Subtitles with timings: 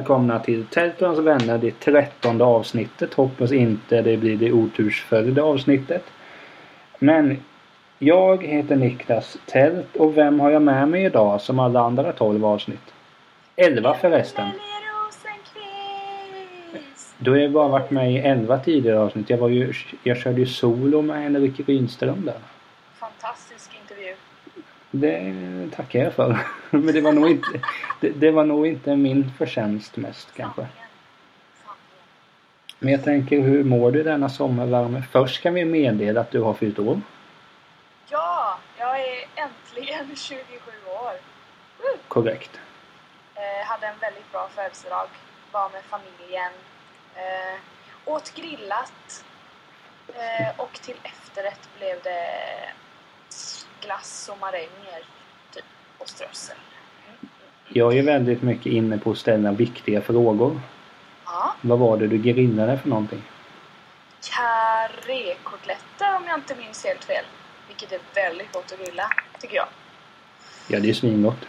[0.00, 3.14] Välkomna till Tältons vänner, det trettonde avsnittet.
[3.14, 6.04] Hoppas inte det blir det otursföljde avsnittet.
[6.98, 7.36] Men
[7.98, 12.44] jag heter Niklas Tält och vem har jag med mig idag som alla andra 12
[12.44, 12.94] avsnitt?
[13.56, 14.48] 11 förresten.
[17.18, 19.30] Du har ju bara varit med i 11 tidigare avsnitt.
[19.30, 19.72] Jag, var ju,
[20.02, 22.38] jag körde ju solo med Henrik Rydström där.
[24.90, 25.34] Det
[25.76, 26.38] tackar jag för.
[26.70, 27.60] Men det var nog inte,
[28.00, 30.66] det, det var nog inte min förtjänst mest kanske.
[32.78, 35.02] Men jag tänker, hur mår du denna sommarvärme?
[35.12, 37.00] Först kan vi meddela att du har fyllt år.
[38.08, 40.44] Ja, jag är äntligen 27
[40.86, 41.12] år.
[41.78, 41.98] Woo!
[42.08, 42.60] Korrekt.
[43.34, 45.08] Eh, hade en väldigt bra födelsedag.
[45.52, 46.52] Var med familjen.
[47.14, 47.60] Eh,
[48.04, 49.24] åt grillat.
[50.08, 52.26] Eh, och till efterrätt blev det
[53.80, 55.04] glass och maränger.
[55.54, 55.64] Typ.
[55.98, 56.56] Och strössel.
[57.68, 60.60] Jag är väldigt mycket inne på att ställa viktiga frågor.
[61.24, 61.54] Ja.
[61.60, 63.22] Vad var det du grillade för någonting?
[64.20, 67.24] Karrékotletter om jag inte minns helt fel.
[67.68, 69.66] Vilket är väldigt gott att grilla, tycker jag.
[70.68, 71.46] Ja, det är svingott.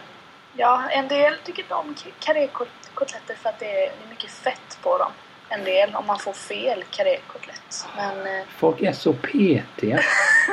[0.56, 4.78] Ja, en del tycker inte om karrékotletter för att det är, det är mycket fett
[4.82, 5.12] på dem.
[5.48, 7.86] En del om man får fel karrékotlett.
[7.96, 10.00] Men eh, Folk är så petiga.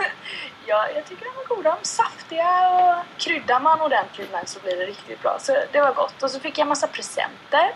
[0.69, 1.77] ja, jag tycker de var goda.
[1.81, 5.37] De saftiga och kryddar man ordentligt med så blir det riktigt bra.
[5.39, 6.23] Så det var gott.
[6.23, 7.73] Och så fick jag en massa presenter.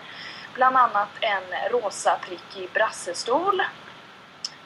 [0.53, 3.63] Bland annat en rosa prickig brassestol.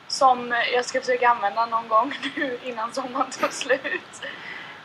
[0.07, 4.21] Som jag ska försöka använda någon gång nu innan sommaren tar slut.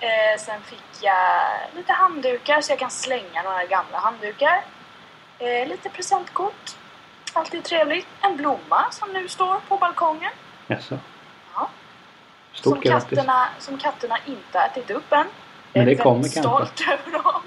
[0.00, 4.64] Eh, sen fick jag lite handdukar så jag kan slänga några gamla handdukar.
[5.38, 6.70] Eh, lite presentkort.
[7.32, 8.06] Alltid trevligt.
[8.20, 10.32] En blomma som nu står på balkongen.
[10.66, 10.94] Jaså?
[10.94, 11.11] Ja.
[12.54, 13.08] Stort som, grattis.
[13.18, 15.26] katterna, som katterna inte har ätit upp än.
[15.72, 16.40] Men Jag det är kommer kanske.
[16.40, 17.42] stolt över dem.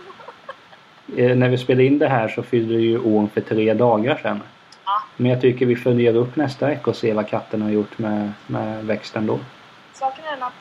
[1.18, 4.44] Eh, när vi spelar in det här så fyller ju år för tre dagar sedan.
[4.86, 5.02] Ja.
[5.18, 8.32] Men jag tycker vi följer upp nästa vecka och ser vad katten har gjort med,
[8.48, 9.40] med växten då.
[9.94, 10.54] Saken är den att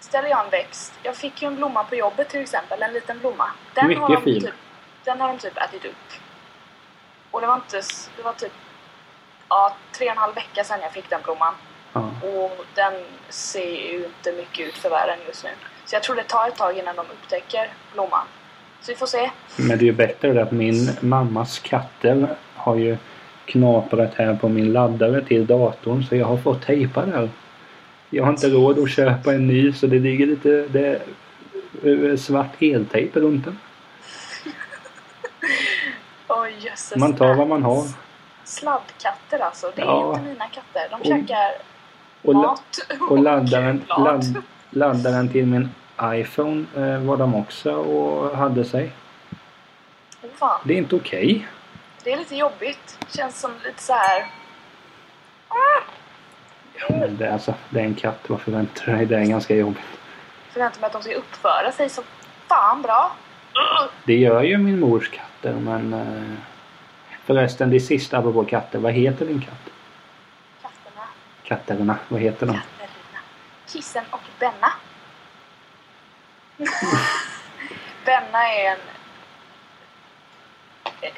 [0.00, 0.92] ställer jag en växt.
[1.02, 2.82] Jag fick ju en blomma på jobbet till exempel.
[2.82, 3.46] En liten blomma.
[3.74, 4.40] Den Mycket har de fin.
[4.42, 4.54] Typ,
[5.04, 6.12] den har de typ ätit upp.
[7.30, 7.82] Och det var inte...
[8.16, 8.52] Det var typ...
[9.48, 11.54] Ja, tre och en halv vecka sedan jag fick den blomman.
[11.94, 12.10] Ja.
[12.22, 12.92] Och den
[13.28, 15.50] ser ju inte mycket ut för världen just nu.
[15.84, 18.26] Så jag tror det tar ett tag innan de upptäcker blomman.
[18.80, 19.30] Så vi får se.
[19.56, 22.96] Men det är ju bättre att min mammas katter har ju
[23.46, 27.30] knaprat här på min laddare till datorn så jag har fått tejpa där.
[28.10, 31.02] Jag har inte råd att köpa en ny så det ligger lite det
[31.84, 33.58] eh, svart heltejp runt den.
[36.28, 36.96] Oj jösses.
[36.98, 37.84] Man tar vad man har.
[38.44, 39.72] Sladdkatter alltså.
[39.76, 40.14] Det är Ja.
[40.14, 40.88] inte mina katter.
[40.90, 41.52] De käkar
[42.24, 42.56] Och, la,
[43.10, 44.24] och laddaren, kulblad.
[44.24, 45.70] ladd, laddaren till min
[46.02, 48.92] iPhone eh, var de också och hade sig.
[50.34, 50.60] Fan.
[50.64, 51.48] Det är inte okej.
[52.04, 52.98] Det är lite jobbigt.
[53.08, 54.26] Känns som lite så här.
[55.48, 58.20] Ja, men det, är alltså, det är en katt.
[58.26, 59.06] Vad förväntar du dig?
[59.06, 59.84] Det är ganska jobbigt.
[60.52, 62.02] Förväntar mig att de ska uppföra sig så
[62.48, 63.12] fan bra.
[64.04, 66.38] Det gör ju min mors katter men eh,
[67.24, 68.78] förresten det sista apropå katter.
[68.78, 69.73] Vad heter din katt?
[71.44, 71.98] Katterna.
[72.08, 72.52] Vad heter de?
[72.52, 73.20] Katterna.
[73.66, 74.72] Kissen och Benna.
[78.04, 78.78] Benna är en
[81.00, 81.14] eh,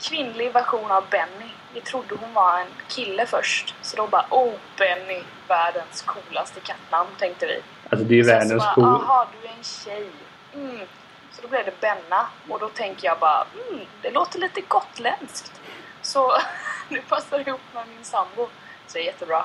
[0.00, 1.50] kvinnlig version av Benny.
[1.74, 3.74] Vi trodde hon var en kille först.
[3.82, 7.62] Så då bara oh Benny, världens coolaste kattnamn tänkte vi.
[7.90, 8.84] Alltså det är ju världens så cool...
[8.84, 10.10] Jaha, du är en tjej.
[10.54, 10.86] Mm.
[11.32, 12.26] Så då blev det Benna.
[12.48, 15.60] Och då tänker jag bara, mm, det låter lite gotländskt.
[16.02, 16.32] Så
[16.88, 18.48] nu passar det ihop med min sambo.
[18.86, 19.44] Så det är jättebra.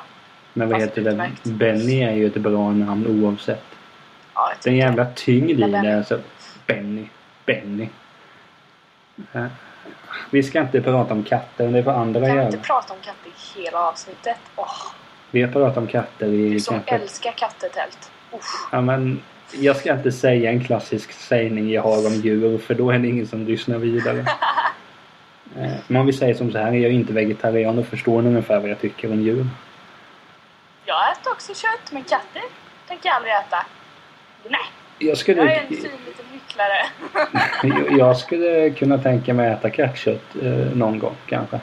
[0.53, 1.09] Men vad Fast heter det?
[1.11, 1.45] utmärkt.
[1.45, 3.63] Benny är ju ett bra namn oavsett.
[4.33, 5.97] Ja, Det en jävla tyngd i det.
[5.97, 6.19] Alltså,
[6.67, 7.05] Benny.
[7.45, 7.87] Benny.
[9.33, 9.45] Eh,
[10.29, 11.67] Vi ska inte prata om katter.
[11.67, 12.45] Det får andra Kan vi göra.
[12.45, 14.37] inte prata om katter i hela avsnittet?
[14.55, 14.67] Åh,
[15.31, 16.95] Vi har pratat om katter i du som kanske...
[16.95, 18.11] älskar kattetält.
[18.71, 19.21] Ja, men
[19.59, 23.07] jag ska inte säga en klassisk sägning jag har om djur för då är det
[23.07, 24.25] ingen som lyssnar vidare.
[25.57, 28.59] Eh, Men om vi säger som så här, jag är inte vegetarian och förstår ungefär
[28.59, 29.45] vad jag tycker om djur.
[30.85, 32.41] Jag äter också kött, men katter
[32.87, 33.65] tänker jag aldrig äta.
[34.49, 34.59] Nej,
[34.99, 36.85] Jag jag är skulle, en fin liten hycklare.
[37.97, 41.59] jag- skulle kunna tänka mig att äta kattkött eh, någon gång kanske.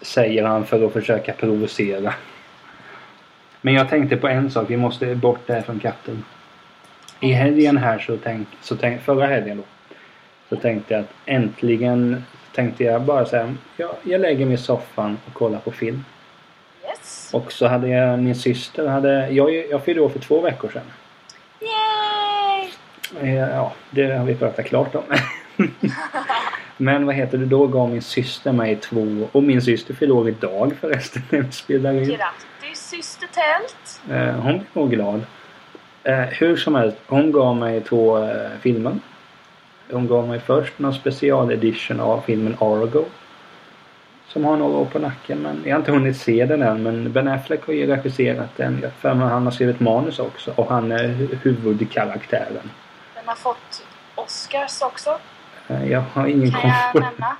[0.00, 2.14] Säger han för att försöka provocera.
[3.60, 6.24] Men jag tänkte på en sak, vi måste bort där från katten.
[7.20, 9.94] I helgen här så tänk, så tänk, förra helgen då.
[10.48, 12.24] Så tänkte jag att äntligen
[12.54, 16.04] tänkte jag bara säga jag, jag lägger mig i soffan och kollar på film.
[17.32, 20.82] Och så hade jag min syster, hade, jag, jag fyllde år för två veckor sedan.
[21.60, 22.70] Yay!
[23.20, 25.02] Eh, Ja, det har vi pratat klart om.
[26.76, 29.28] Men vad heter det, då gav min syster mig två...
[29.32, 32.04] Och min syster fyller år idag förresten när vi spelar in.
[32.04, 34.00] Grattis syster Tält!
[34.10, 35.24] Eh, hon blev nog glad.
[36.04, 38.28] Eh, hur som helst, hon gav mig två
[38.60, 38.98] filmer.
[39.90, 43.04] Hon gav mig först någon specialedition av filmen Argo.
[44.32, 47.12] Som har några år på nacken men jag har inte hunnit se den än men
[47.12, 48.78] Ben Affleck har ju regisserat den.
[48.82, 52.70] Jag för mig han har skrivit manus också och han är hu- huvudkaraktären.
[53.14, 53.84] Den har fått
[54.14, 55.18] Oscars också,
[55.68, 56.60] Eh, Jag har ingen koll
[56.92, 57.36] på jag nämna.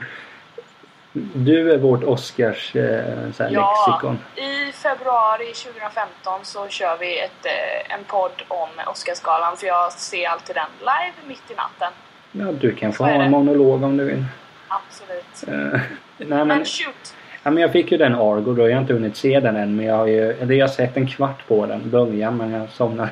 [1.35, 3.75] Du är vårt Oscars eh, så här Ja.
[3.87, 4.19] lexikon.
[4.37, 10.29] I februari 2015 så kör vi ett, eh, en podd om Oscarsgalan för jag ser
[10.29, 11.93] alltid den live mitt i natten.
[12.33, 14.25] Ja, du kan få ha en monolog om du vill.
[14.69, 15.45] Absolut.
[16.29, 17.15] Nej, Men, men, shoot!
[17.43, 18.69] ja, men jag fick ju den Argo då.
[18.69, 20.33] Jag har inte hunnit se den än men jag har ju...
[20.33, 21.91] Eller jag har sett en kvart på den.
[21.91, 23.11] Början men jag somnade.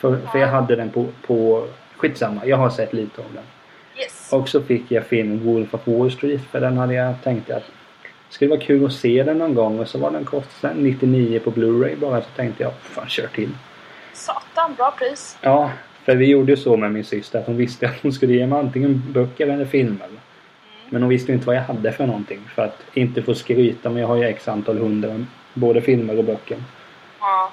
[0.00, 1.66] För, för jag hade den på, på...
[1.96, 2.46] Skitsamma.
[2.46, 3.44] Jag har sett lite av den.
[3.98, 4.32] Yes!
[4.32, 7.62] Och så fick jag filmen Wolf of Wall Street för den hade jag tänkt att
[8.28, 11.38] det skulle vara kul att se den någon gång och så var den kostade 99
[11.38, 13.50] på Blu-ray bara så tänkte jag fan kör till.
[14.12, 15.38] Satan, bra pris!
[15.40, 15.70] Ja,
[16.04, 18.46] för vi gjorde ju så med min syster att hon visste att hon skulle ge
[18.46, 20.08] mig antingen böcker eller filmer.
[20.92, 24.00] Men hon visste inte vad jag hade för någonting för att inte få skryta men
[24.00, 25.24] jag har ju x antal hundra
[25.54, 26.56] både filmer och böcker.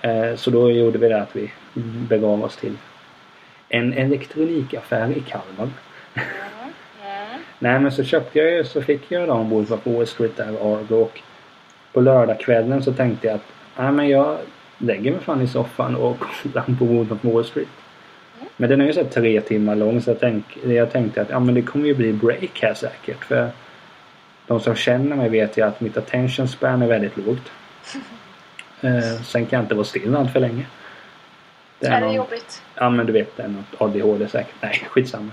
[0.02, 1.52] Eh, Så då gjorde vi det att vi
[2.10, 2.78] begav oss till
[3.70, 5.70] en elektronikaffär i Kalmar.
[6.14, 6.28] Mm.
[7.04, 7.42] Mm.
[7.60, 10.48] Nej men så köpte jag ju, så fick jag då Wolf of Wall Street där
[10.48, 11.22] Argo och
[11.94, 13.46] på lördagskvällen så tänkte jag att
[13.78, 14.38] nej men jag
[14.78, 17.68] lägger mig fan i soffan och kollar på Wolf of Wall Street.
[18.62, 21.40] Men den är ju så tre timmar lång så jag, tänk, jag tänkte att ja
[21.40, 23.50] men det kommer ju bli break här säkert för
[24.48, 27.52] de som känner mig vet ju att mitt attention span är väldigt lågt.
[28.82, 30.66] Eh, sen kan jag inte vara still allt för länge.
[31.80, 32.62] Är det någon- jobbigt?
[32.76, 34.56] Ja men du vet det är något ADHD säkert.
[34.62, 35.32] Nej skitsamma.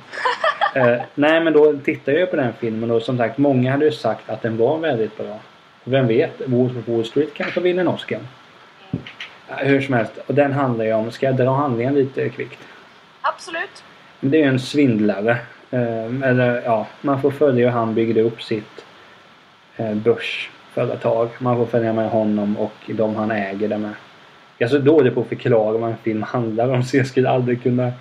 [0.74, 3.92] eh, nej men då tittade jag på den filmen och som sagt många hade ju
[3.92, 5.38] sagt att den var väldigt bra.
[5.84, 6.40] Vem vet,
[6.86, 8.18] Wall Street kanske vinner en Oscar.
[9.48, 10.12] Ja, hur som helst.
[10.26, 12.58] Och den handlar ju om, ska jag dra handlingen lite kvickt?
[13.34, 13.84] Absolut.
[14.20, 15.38] Men Det är ju en svindlare.
[15.70, 18.84] Eh, eller ja, man får följa hur han byggde upp sitt
[19.76, 21.28] eh, börsföretag.
[21.38, 23.94] Man får följa med honom och de han äger det med.
[24.58, 27.30] Jag är så dålig på att förklara vad en film handlar om så jag skulle
[27.30, 27.92] aldrig kunna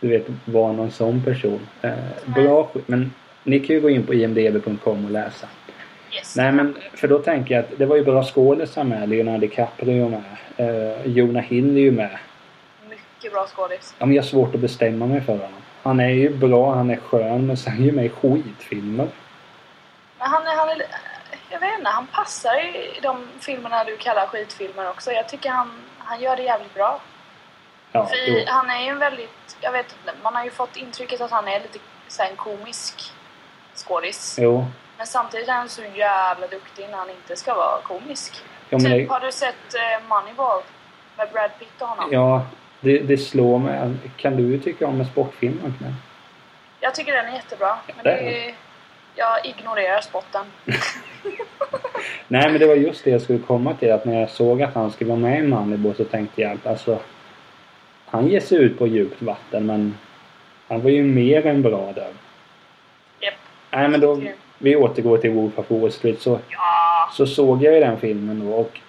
[0.00, 1.60] du vet, vara någon sån person.
[1.82, 1.92] Eh,
[2.26, 2.70] bra.
[2.86, 3.12] Men
[3.44, 5.46] ni kan ju gå in på imdb.com och läsa.
[6.14, 6.36] Yes.
[6.36, 9.08] Nej men för då tänker jag att det var ju bra skådisar med.
[9.08, 10.22] Leonardo DiCaprio med.
[10.56, 12.18] Eh, Jonah Hill är ju med.
[13.18, 13.94] Mycket bra skådis.
[13.98, 15.62] Ja, men jag har svårt att bestämma mig för honom.
[15.82, 19.08] Han är ju bra, han är skön, men sen är ju med i skitfilmer.
[20.18, 20.82] Men han är, han är...
[21.50, 25.12] Jag vet inte, han passar i de filmerna du kallar skitfilmer också.
[25.12, 27.00] Jag tycker han, han gör det jävligt bra.
[27.92, 28.44] Ja, För jo.
[28.46, 29.56] han är ju en väldigt...
[29.60, 31.78] Jag vet inte, man har ju fått intrycket att han är lite
[32.08, 33.12] så här, en komisk
[33.74, 34.36] skådis.
[34.40, 34.66] jo.
[34.96, 38.42] Men samtidigt är han så jävla duktig när han inte ska vara komisk.
[38.68, 40.62] Ja, typ, det, har du sett eh, Moneyball?
[41.16, 42.08] Med Brad Pitt och honom?
[42.12, 42.46] ja,
[42.80, 43.90] det, det slår mig.
[44.16, 45.94] Kan du tycka om en sportfilm verkligen?
[46.80, 47.78] Jag tycker den är jättebra.
[47.96, 48.54] Men det är
[49.18, 50.44] jag ignorerar spotten.
[52.28, 53.92] Nej, men det var just det jag skulle komma till.
[53.92, 56.66] Att när jag såg att han skulle vara med i Moneyball så tänkte jag att
[56.66, 56.98] alltså...
[58.06, 59.98] Han ger sig ut på djupt vatten, men
[60.68, 62.12] han var ju mer än bra där.
[63.20, 63.34] Japp.
[63.70, 64.22] Nej, men då...
[64.58, 66.20] Vi återgår till Wolf of Wall Street.
[66.20, 67.10] Så Ja!
[67.12, 68.80] Så såg jag ju den filmen då och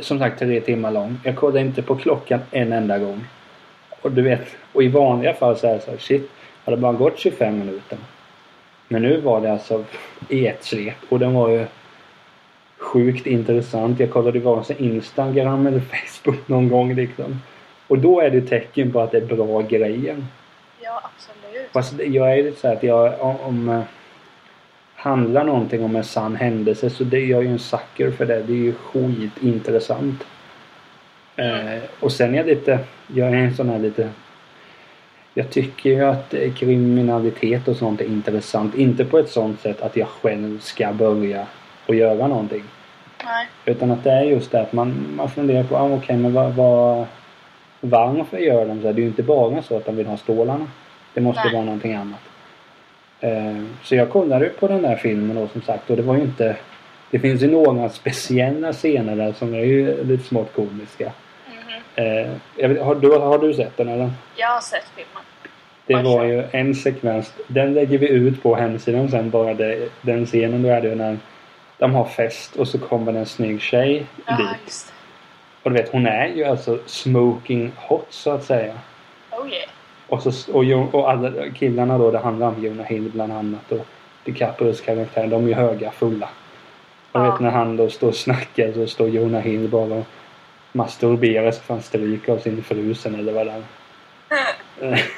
[0.00, 1.18] som sagt tre timmar lång.
[1.24, 3.24] Jag kollade inte på klockan en enda gång.
[4.02, 6.30] Och du vet, och i vanliga fall så är det så här, shit,
[6.64, 7.98] har det bara gått 25 minuter?
[8.88, 9.84] Men nu var det alltså
[10.28, 11.66] i ett svep och den var ju
[12.78, 14.00] sjukt intressant.
[14.00, 17.40] Jag kollade ju vare sig Instagram eller Facebook någon gång liksom.
[17.86, 20.16] Och då är det tecken på att det är bra grejer.
[20.80, 21.70] Ja, absolut.
[21.72, 23.82] Fast jag är lite så här att jag om, om eh,
[25.02, 28.42] handlar någonting om en sann händelse så det, jag är ju en sucker för det.
[28.42, 30.24] Det är ju skitintressant.
[31.36, 34.08] Eh, och sen är jag lite, jag är en sån här lite
[35.34, 38.74] jag tycker ju att kriminalitet och sånt är intressant.
[38.74, 41.46] Inte på ett sånt sätt att jag själv ska börja
[41.86, 42.62] och göra någonting.
[43.24, 43.46] Nej.
[43.64, 46.52] Utan att det är just det att man, man funderar på, ah, okej men vad,
[46.52, 47.06] vad,
[47.80, 48.94] varför gör de så här?
[48.94, 50.66] Det är ju inte bara så att de vill ha stålarna.
[51.14, 51.52] Det måste Nej.
[51.52, 52.20] vara någonting annat.
[53.22, 56.22] Eh, så jag kollade på den där filmen då som sagt och det var ju
[56.22, 56.56] inte
[57.10, 61.12] Det finns ju några speciella scener där som är ju lite smått komiska.
[61.94, 64.10] Eh, jag vet, har, du, har du sett den eller?
[64.36, 65.22] Jag har sett filmen.
[65.86, 66.18] Det Varsågod.
[66.18, 67.34] var ju en sekvens.
[67.46, 70.62] Den lägger vi ut på hemsidan sen bara det, den scenen.
[70.62, 71.18] Då är det ju när
[71.78, 74.92] de har fest och så kommer en snygg tjej Ja, dit.
[75.62, 78.72] Och du vet hon är ju alltså smoking hot så att säga.
[79.30, 79.68] Oh yeah.
[80.12, 83.72] Och, så, och, och alla killarna då, det handlar om Jonah Hill bland annat.
[83.72, 83.86] Och
[84.24, 86.28] DiCaprios karaktär, de är ju höga, fulla.
[87.12, 87.30] Jag Ja.
[87.30, 90.06] vet när han då står och snackar så står Jonah Hill bara och
[90.72, 93.62] masturberar så får han stryk av sin fru sen eller vad det är.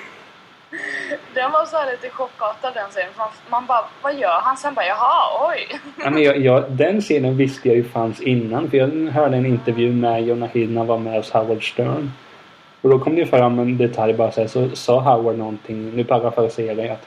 [1.35, 3.11] Den var så lite chockartad den scenen.
[3.19, 4.57] Man, man bara, vad gör han?
[4.57, 5.81] Sen bara, jaha, oj.
[6.05, 9.47] Ja, men jag, jag, den scenen visste jag ju fanns innan för jag hörde en
[9.47, 12.11] intervju med Jonah Hill när han var med hos Howard Stern.
[12.85, 15.97] Och då kom det ju fram en detalj bara så, här, så sa Howard någonting,
[15.97, 17.07] nu parafraserar jag att,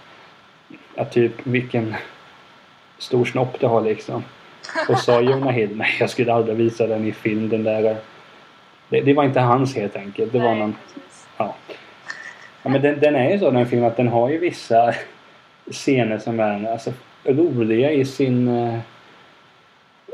[0.96, 1.96] att typ vilken
[2.98, 4.24] stor snopp du har liksom.
[4.90, 7.98] Och sa Jonah Hill, nej jag skulle aldrig visa den i film den där.
[8.90, 10.32] Det, det var inte hans helt enkelt.
[10.32, 10.76] Det var någon.
[11.38, 11.56] Ja.
[12.64, 14.94] ja men den, den är ju så den filmen att den har ju vissa
[15.72, 16.94] scener som är alltså,
[17.24, 18.48] roliga i sin...
[18.48, 18.80] Eh,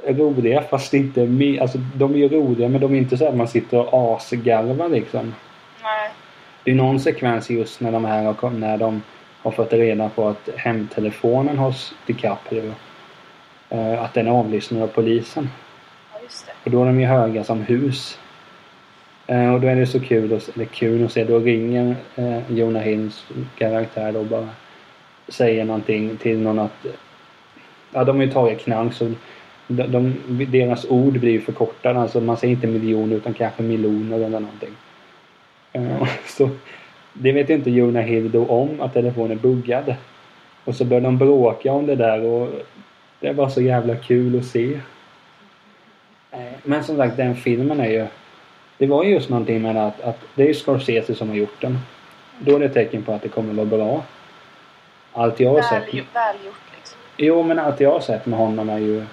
[0.08, 1.22] roliga fast inte...
[1.62, 4.90] Alltså de är ju roliga men de är inte så att man sitter och asgarvar
[4.90, 5.34] liksom.
[5.84, 6.10] Nej.
[6.64, 9.02] Det är någon sekvens just när de här har, när de
[9.42, 12.74] har fått reda på att hemtelefonen hos DiCaprio
[13.70, 15.50] eh, att den är avlyssnad av polisen.
[16.14, 16.52] Ja, just det.
[16.64, 18.20] Och då är de ju höga som hus.
[19.28, 21.24] Eh, och då är det så kul, att, eller kul att se.
[21.24, 23.26] Då ringer eh, Jonah Hills
[23.58, 24.50] karaktär då bara
[25.28, 26.86] säger någonting till någon att
[27.92, 29.12] ja, de har ju tagit knark så
[29.68, 30.16] de, de,
[30.52, 32.00] deras ord blir ju förkortade.
[32.00, 34.76] Alltså man säger inte miljoner utan kanske miljoner eller någonting.
[35.74, 36.50] Eh, så,
[37.14, 39.96] det vet inte Jonah Hill då om att telefonen är buggad.
[40.66, 42.50] Och så börjar de bråka om det där och
[43.20, 44.80] det var så jävla kul att se.
[46.32, 48.08] Eh, Men som sagt, den filmen är ju...
[48.78, 51.62] Det var ju just någonting med att, att det är ju Scorsese som har gjort
[51.62, 51.80] den.
[52.40, 54.04] Då är det ett tecken på att det kommer vara bra.
[55.14, 55.94] Allt jag har sett...
[55.94, 56.98] Väl, välgjort liksom.
[57.18, 59.06] Jo, men allt jag har sett med honom är ju...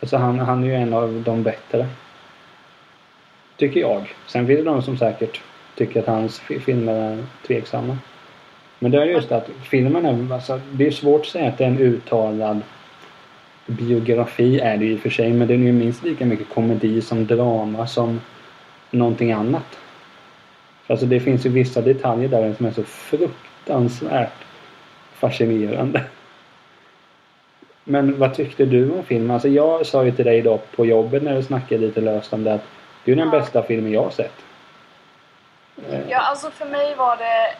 [0.00, 1.86] Alltså han, han är ju en av de bättre.
[3.56, 4.14] Tycker jag.
[4.26, 5.40] Sen finns det de som säkert
[5.76, 7.98] tycker att hans fi- filmer är tveksamma.
[8.78, 10.34] Men det är just att filmen är...
[10.34, 12.60] Alltså, det är svårt att säga att det är en uttalad
[13.66, 15.32] biografi är det ju i och för sig.
[15.32, 18.20] Men den är ju minst lika mycket komedi som drama som
[18.90, 19.78] någonting annat.
[20.86, 24.44] Alltså det finns ju vissa detaljer där som är så fruktansvärt
[25.14, 26.04] fascinerande.
[27.84, 29.30] Men vad tyckte du om filmen?
[29.30, 32.44] Alltså jag sa ju till dig idag på jobbet när vi snackade lite löst om
[32.44, 32.64] det att
[33.04, 34.32] det är den bästa filmen jag har sett.
[35.88, 37.54] Eh, Ja, alltså för mig var det...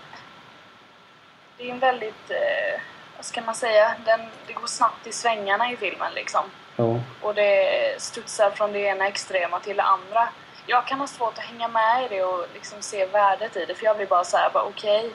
[1.56, 2.30] Det är en väldigt...
[2.30, 2.80] Eh,
[3.16, 3.94] vad ska man säga?
[4.04, 6.44] Den, det går snabbt i svängarna i filmen liksom.
[6.76, 7.00] ja.
[7.22, 10.28] Och det studsar från det ena extrema till det andra.
[10.66, 13.74] Jag kan ha svårt att hänga med i det och liksom se värdet i det.
[13.74, 15.12] För jag blir bara så här, bara okej.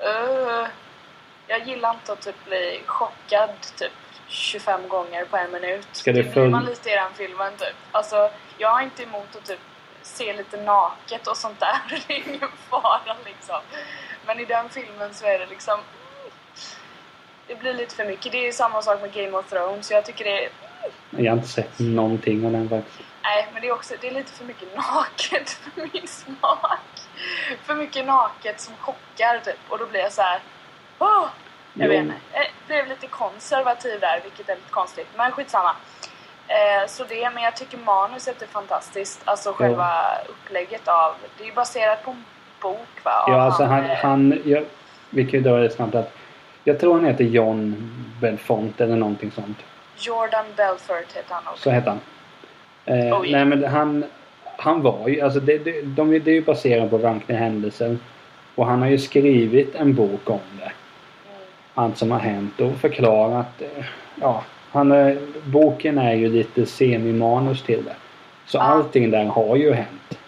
[0.00, 0.66] öh.
[1.46, 3.92] jag gillar inte att typ bli chockad typ
[4.28, 5.88] 25 gånger på en minut.
[5.92, 7.74] Ska det det blir man lite i den filmen typ.
[7.92, 9.60] Alltså, jag har inte emot att typ
[10.06, 11.76] se lite naket och sånt där.
[12.08, 13.60] Det är ingen fara liksom.
[14.26, 15.78] Men i den filmen så är det liksom...
[17.46, 18.32] Det blir lite för mycket.
[18.32, 19.90] Det är samma sak med Game of Thrones.
[19.90, 20.50] Jag tycker det är
[21.10, 22.98] Jag har inte sett någonting av den faktiskt.
[23.22, 26.80] Nej, men det är också det är lite för mycket naket för min smak.
[27.64, 29.58] För mycket naket som chockar typ.
[29.68, 30.40] Och då blir jag så här.
[30.98, 31.26] Åh!
[31.74, 31.88] Jag Jo.
[31.90, 32.14] vet inte.
[32.32, 35.08] Jag blev lite konservativ där, vilket är lite konstigt.
[35.16, 35.76] Men skitsamma.
[36.48, 39.20] Eh, så det, men jag tycker manuset är fantastiskt.
[39.24, 39.90] Alltså själva
[40.28, 41.14] upplägget av...
[41.38, 42.24] Det är ju baserat på en
[42.62, 43.24] bok va?
[43.26, 44.64] Ja, alltså han, eh, han jag,
[45.10, 46.12] vi kan ju dra det snabbt att
[46.64, 47.74] jag tror han heter John
[48.20, 49.58] Belfont eller någonting sånt.
[49.98, 51.62] Jordan Belfort heter han också.
[51.62, 52.00] Så heter han.
[52.84, 54.04] Eh, nej men han,
[54.56, 57.98] han var ju, alltså det, det, de, det är ju baserat på verkliga händelser.
[58.54, 60.62] Och han har ju skrivit en bok om det.
[60.62, 60.72] Mm.
[61.74, 63.62] Allt som har hänt och förklarat.
[63.62, 63.84] eh,
[64.20, 64.42] Ja,
[64.76, 67.96] han, är- boken är ju lite semi-manus till det.
[68.46, 68.62] Så Ja.
[68.62, 70.18] allting där har ju hänt.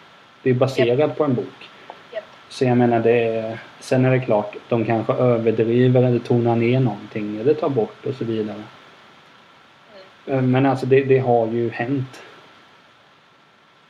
[0.42, 1.68] Det är baserat på en bok.
[2.12, 2.24] Japp.
[2.48, 6.80] Så jag menar det är, Sen är det klart, de kanske överdriver eller tonar ner
[6.80, 8.62] någonting eller tar bort och så vidare.
[10.26, 10.38] Mm.
[10.38, 12.22] Eh, Men alltså det, det har ju hänt.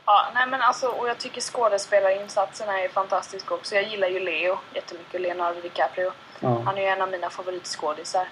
[0.05, 3.75] Ja, nej men alltså, och jag tycker skådespelarinsatserna är fantastiska också.
[3.75, 6.11] Jag gillar ju Leo jättemycket, Leonardo DiCaprio.
[6.39, 6.61] Ja.
[6.65, 8.27] Han är ju en av mina favoritskådisar.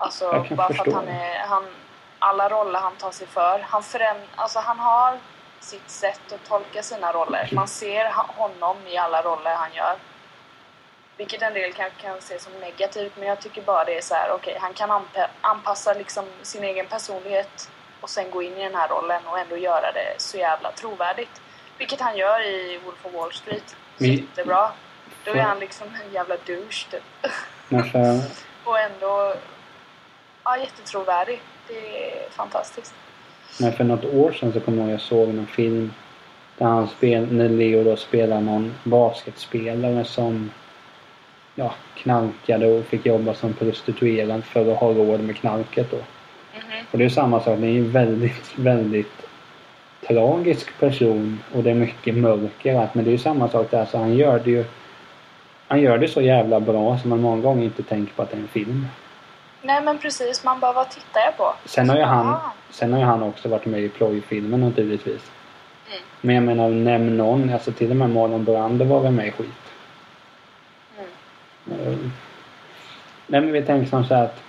[0.00, 1.38] Alltså, bara för att förstå han är...
[1.38, 1.64] Han,
[2.18, 3.58] alla roller han tar sig för.
[3.68, 5.18] Han föränd, Alltså, han har
[5.60, 7.48] sitt sätt att tolka sina roller.
[7.52, 9.96] Man ser honom i alla roller han gör.
[11.16, 14.14] Vilket en del kan, kan se som negativt, men jag tycker bara det är så
[14.14, 18.62] här, okej, han kan anpa- anpassa liksom sin egen personlighet och sen gå in i
[18.62, 21.40] den här rollen och ändå göra det så jävla trovärdigt.
[21.78, 23.76] Vilket han gör i Wolf of Wall Street.
[23.98, 24.70] Jättebra.
[25.24, 27.02] Då är han liksom en jävla douche typ.
[28.64, 29.34] Och ändå
[30.50, 31.40] ja, jättetrovärdig.
[31.68, 32.94] Det är fantastiskt.
[33.60, 35.92] men för något år sedan så kommer jag ihåg jag såg någon film
[36.58, 40.50] där han spel, när Leo då spelar någon basketspelare som
[41.54, 45.96] ja, knarkade och fick jobba som prostituerad för att ha råd med knarket då.
[45.96, 46.86] Mhm.
[46.90, 49.26] Och det är samma sak, det är en väldigt, väldigt
[50.08, 53.84] tragisk person och det är mycket mörker allt, men det är ju samma sak där
[53.84, 54.64] så han gör det ju
[55.68, 58.36] han gör det så jävla bra som man många gånger inte tänker på att det
[58.36, 58.86] är en film.
[59.62, 61.54] Nej men precis, man bara vad tittar jag på?
[61.64, 62.40] Sen har ju han, Ah.
[62.70, 65.30] sen har ju han också varit med i plojfilmen naturligtvis.
[65.90, 66.02] Mm.
[66.20, 67.52] Men jag menar, nämn någon.
[67.52, 69.46] Alltså till och med Marlon Brando var väl med i skit.
[71.70, 71.80] Mm.
[71.92, 71.98] Eh,
[73.26, 74.40] Nej men vi tänker som så att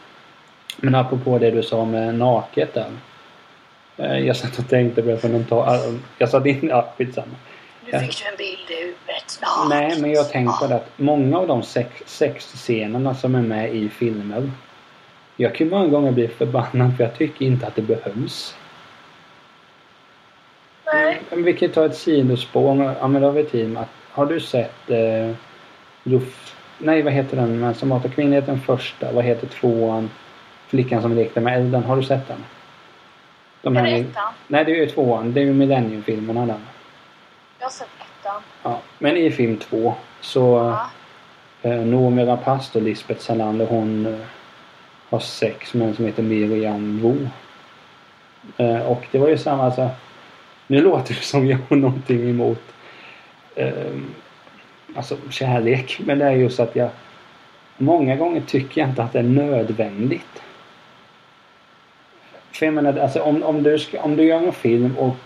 [0.78, 2.92] Men apropå det du sa med naket där.
[3.98, 5.80] Eh, Jag satt och tänkte på det för någon tag.
[6.18, 6.68] Jag satt in...
[6.70, 7.36] Ja, skitsamma.
[7.86, 9.40] Nu fick du en bild i huvudet.
[9.42, 9.68] Ah.
[9.70, 13.76] Nej men jag tänkte på det att många av de sex, sexscenerna som är med
[13.76, 14.52] i filmer.
[15.36, 18.56] Jag kan ju många gånger bli förbannad för jag tycker inte att det behövs.
[20.86, 21.22] Nej.
[21.32, 22.96] Vi kan ta ett sidospår.
[23.00, 25.36] Ja men då har vi tid att, Har du sett eh,
[26.04, 26.56] Luft...
[26.78, 29.12] Nej vad heter den men som heter den första.
[29.12, 30.10] Vad heter tvåan?
[30.68, 31.84] Flickan som lekte med elden.
[31.84, 32.44] Har du sett den?
[33.62, 34.34] De Är det här- ettan?
[34.48, 35.34] Nej det är ju tvåan.
[35.34, 36.60] Det är ju Millennium-filmerna den.
[37.60, 37.88] Jag har sett
[38.22, 38.42] ettan.
[38.64, 38.80] Ja.
[39.00, 40.76] Men i film två så
[41.64, 41.70] Ja.
[41.70, 44.20] eh, Noomi Rapace och Lisbeth Salander hon eh,
[45.12, 47.28] har sex med en som heter Miriam Wu.
[48.58, 49.90] Eh, och det var ju samma alltså.
[50.68, 52.62] Nu låter det som jag har någonting emot
[53.56, 53.72] eh,
[54.96, 56.02] alltså kärlek.
[56.06, 56.90] Men det är just att jag
[57.78, 60.42] många gånger tycker jag inte att det är nödvändigt.
[62.52, 65.18] För jag menar, alltså om, om, du ska, om du gör en film och,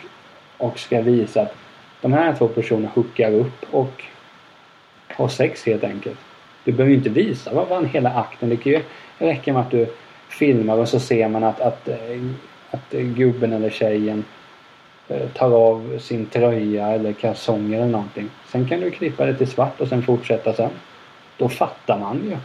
[0.58, 1.56] och ska visa att
[2.02, 4.04] de här två personerna hookar upp och
[5.08, 6.20] har sex helt enkelt.
[6.64, 8.50] Du behöver ju inte visa vad vad hela akten.
[8.50, 8.82] Det kan ju
[9.18, 9.88] räcka med att du
[10.30, 11.98] filmar och så ser man att, att, eh,
[12.72, 14.26] att gubben eller tjejen
[15.08, 18.30] eh, tar av sin tröja eller kalsonger eller någonting.
[18.48, 20.72] Sen kan du klippa det till svart och sen fortsätta sen.
[21.38, 22.38] Då fattar man ju.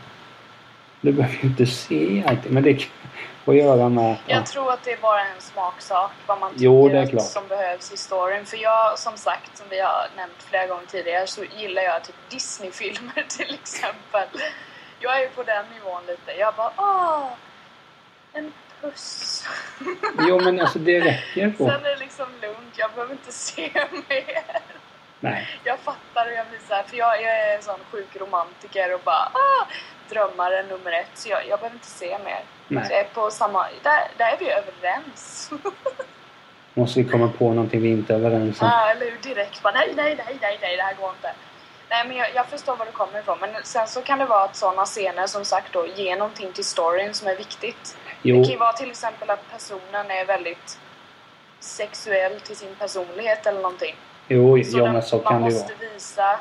[1.00, 2.52] Du behöver ju inte se allting.
[2.54, 2.90] Men det kan
[3.44, 4.18] få göra med att...
[4.26, 7.22] Jag tror att det är bara en smaksak vad man tycker Jo, det är klart.
[7.22, 8.46] som behövs i storyn.
[8.46, 12.16] För jag, som sagt, som vi har nämnt flera gånger tidigare, så gillar jag typ
[12.28, 14.28] Disney-filmer till exempel.
[15.02, 16.32] Jag är på den nivån lite.
[16.32, 17.26] Jag bara åh,
[18.32, 19.44] en puss.
[20.28, 21.64] Jo men alltså det räcker Sen på.
[21.70, 23.70] är det liksom lugnt, jag behöver inte se
[24.08, 24.60] mer.
[25.20, 25.48] Nej.
[25.64, 28.94] Jag fattar hur jag blir så här, för jag, jag är en sån sjuk romantiker
[28.94, 29.66] och bara ah,
[30.08, 31.10] drömmare nummer ett.
[31.14, 32.40] Så jag, jag behöver inte se mer.
[32.68, 33.00] Så jag Nej.
[33.00, 35.50] är på samma, där, där är vi överens.
[36.74, 38.66] Måste vi komma på någonting vi inte är överens om.
[38.68, 39.18] Ja, eller hur?
[39.22, 41.32] Direkt bara nej, nej, nej, nej, nej, det här går inte.
[41.90, 43.38] Nej, men jag, jag förstår var du kommer ifrån.
[43.40, 46.64] Men sen så kan det vara att sådana scener som sagt då ger någonting till
[46.64, 47.96] storyn som är viktigt.
[48.22, 50.78] Det Jo, kan ju vara till exempel att personen är väldigt
[51.60, 53.94] sexuell till sin personlighet eller någonting.
[54.28, 55.92] jo, Så ja, men så man kan det ju måste vara.
[55.94, 56.38] visa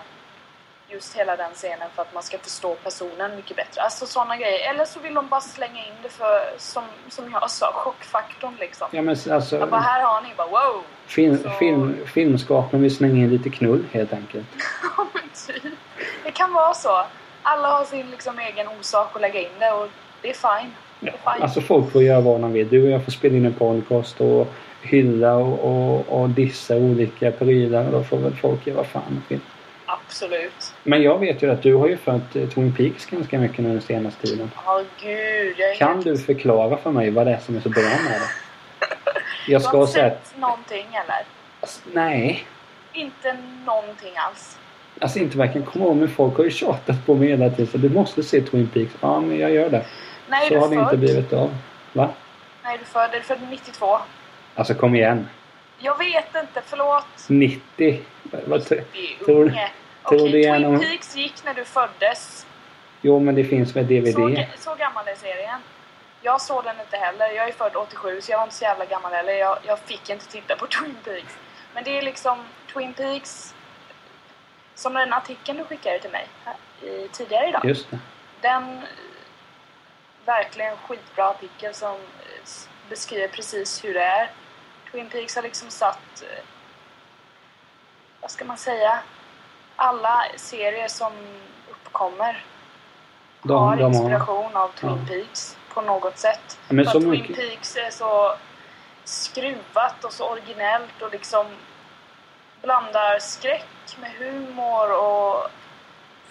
[0.88, 3.82] just hela den scenen för att man ska förstå personen mycket bättre.
[3.82, 4.70] Alltså sådana grejer.
[4.70, 8.88] Eller så vill de bara slänga in det för, som, som jag sa, chockfaktorn liksom.
[8.92, 9.58] Ja men alltså.
[9.58, 10.84] Jag bara, här har ni, bara wow!
[11.06, 14.48] Film, Så- film, filmskaparen vill slänga in lite knull helt enkelt.
[15.48, 15.64] Ja, typ.
[16.24, 17.06] Det kan vara så.
[17.44, 19.88] Alla har sin liksom egen orsak att lägga in det och
[20.22, 20.72] det är fine.
[21.00, 21.44] Det är fine.
[21.44, 22.70] Alltså folk får göra vad de vill.
[22.70, 24.48] Du och jag får spela in en podcast och
[24.82, 27.86] hylla och, och, och dissa olika prylar.
[27.86, 29.40] Och då får väl folk göra vad fan de vill.
[29.86, 30.74] Absolut.
[30.84, 33.70] Men jag vet ju att du har ju följt eh, Twin Peaks ganska mycket nu
[33.70, 34.52] den senaste tiden.
[34.66, 37.62] Åh gud, jag är Kan helt- du förklara för mig vad det är som är
[37.62, 38.28] så bra med det?
[39.52, 40.28] Jag Du ska har ha inte sett...
[40.28, 41.26] sett någonting eller?
[41.62, 42.46] Alltså, nej.
[42.94, 44.59] Inte någonting alls.
[45.00, 47.78] Alltså inte verkligen komma ihåg men folk har ju tjatat på mig hela tiden så
[47.78, 48.94] du måste se Twin Peaks.
[49.02, 49.86] Ja men jag gör det.
[50.30, 51.56] Är Så du har det inte blivit av.
[51.94, 52.10] Va?
[52.64, 53.00] Är du?
[53.00, 53.98] Är du född 92?
[54.56, 55.28] Alltså kom igen.
[55.80, 57.06] Jag vet inte, förlåt.
[57.28, 58.02] 90.
[58.46, 58.84] Vad Tror-
[59.26, 59.54] tror
[60.04, 62.46] Okej, du Twin Peaks gick när du föddes.
[63.02, 64.14] Jo men det finns väl DVD?
[64.14, 65.60] Så, så gammal är serien.
[66.22, 67.32] Jag såg den inte heller.
[67.36, 69.34] Jag är född 87 så jag var inte så jävla gammal heller.
[69.34, 71.38] Jag, jag fick inte titta på Twin Peaks.
[71.74, 72.38] Men det är liksom
[72.74, 73.56] Twin Peaks...
[74.80, 76.28] Som den artikeln du skickade till mig
[76.82, 77.62] i, tidigare idag.
[77.66, 78.00] Just det.
[78.42, 78.84] Den eh,
[80.26, 82.50] verkligen skitbra artikel som eh,
[82.90, 84.32] beskriver precis hur det är.
[84.92, 86.44] Twin Peaks har liksom satt, eh,
[88.22, 89.00] vad ska man säga,
[89.76, 91.14] alla serier som
[91.70, 92.46] uppkommer
[93.44, 95.08] De- har de har- inspiration av Twin ja.
[95.08, 96.60] Peaks på något sätt.
[96.70, 98.36] Men För Twin mycket- Peaks är så
[99.04, 101.46] skruvat och så originellt och liksom
[102.62, 105.50] blandar skräck med humor och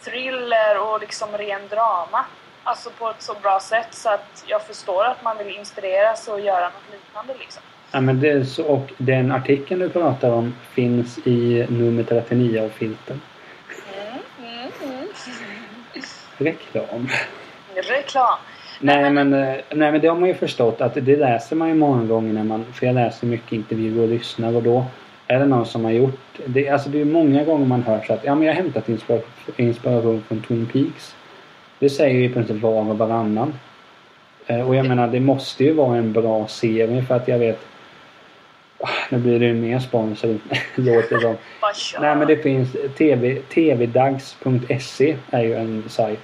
[0.04, 2.24] thriller och liksom ren drama.
[2.64, 6.40] Alltså på ett så bra sätt så att jag förstår att man vill inspireras och
[6.40, 7.62] göra något liknande liksom.
[7.90, 12.68] Ja, men det så, och den artikeln du pratar om finns i nummer 39 av
[12.68, 13.20] Filten.
[13.94, 15.08] Mm, mm, mm.
[16.38, 17.08] Reklam.
[17.74, 18.38] Reklam.
[18.80, 21.74] Nej men, eh, nej men det har man ju förstått att det läser man ju
[21.74, 24.86] många gånger när man, för jag läser mycket intervjuer och lyssnar och då
[25.28, 28.12] är det någon som har gjort, det, alltså det är många gånger man hör så
[28.12, 28.88] att ja men jag har hämtat
[29.56, 31.16] inspiration, från Twin Peaks.
[31.78, 33.54] Det säger ju i princip var och varannan.
[34.46, 37.58] Eh, Och jag menar det måste ju vara en bra serie för att jag vet
[38.80, 40.38] Ah, Nu blir det ju mer sponsor
[40.74, 41.34] låter som.
[42.00, 46.20] Nej men det finns TV, tvdags.se är ju en sajt.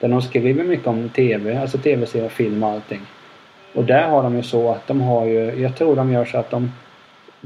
[0.00, 3.00] Där de skriver mycket om TV, alltså tv-serier, film och allting.
[3.74, 6.38] Och där har de ju så att de har ju, jag tror de gör så
[6.38, 6.72] att de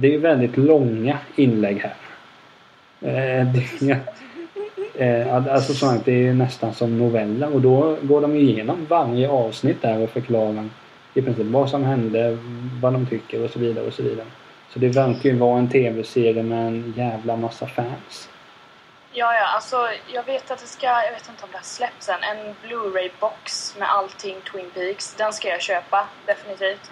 [0.00, 1.94] det är ju väldigt långa inlägg här.
[3.00, 4.00] Eh, det,
[5.04, 9.28] eh, alltså sånt, det är ju nästan som noveller och då går de igenom varje
[9.28, 10.68] avsnitt där och förklarar
[11.14, 12.38] i princip vad som hände,
[12.82, 14.26] vad de tycker och så vidare och så vidare.
[14.70, 18.28] Så det verkar ju vara en tv-serie med en jävla massa fans.
[19.12, 22.08] Ja, ja, alltså jag vet att det ska, jag vet inte om det har släppts
[22.08, 25.14] än, en Blu-ray-box med allting Twin Peaks.
[25.14, 26.90] Den ska jag köpa, definitivt.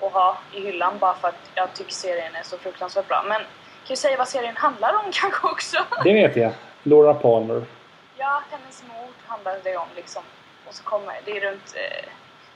[0.00, 3.24] Och ha i hyllan bara för att jag tycker serien är så fruktansvärt bra.
[3.28, 3.46] Men kan
[3.94, 5.76] du säga vad serien handlar om kanske också?
[6.04, 6.52] Det vet jag.
[6.82, 7.64] Laura Palmer.
[8.16, 10.22] Ja, hennes mord handlar det om liksom.
[10.68, 11.74] Och så kommer det är runt...
[11.74, 12.08] Eh,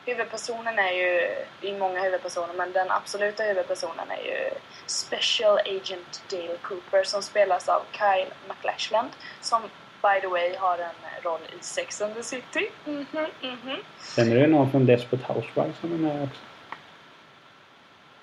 [0.07, 1.35] huvudpersonen är ju...
[1.61, 4.50] Det är många huvudpersoner men den absoluta huvudpersonen är ju
[4.87, 9.62] Special Agent Dale Cooper som spelas av Kyle MacLachlan som
[10.03, 12.70] by the way har en roll i Sex and the City.
[12.85, 13.07] Mhm,
[13.40, 13.76] mhm.
[14.16, 16.40] Känner du någon från Desperate Housewives som är med också?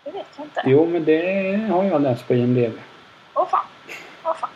[0.07, 0.61] Det vet jag inte.
[0.65, 2.79] Jo, men det har jag läst på IMDB.
[3.33, 3.65] Åh fan.
[4.23, 4.49] Åh fan.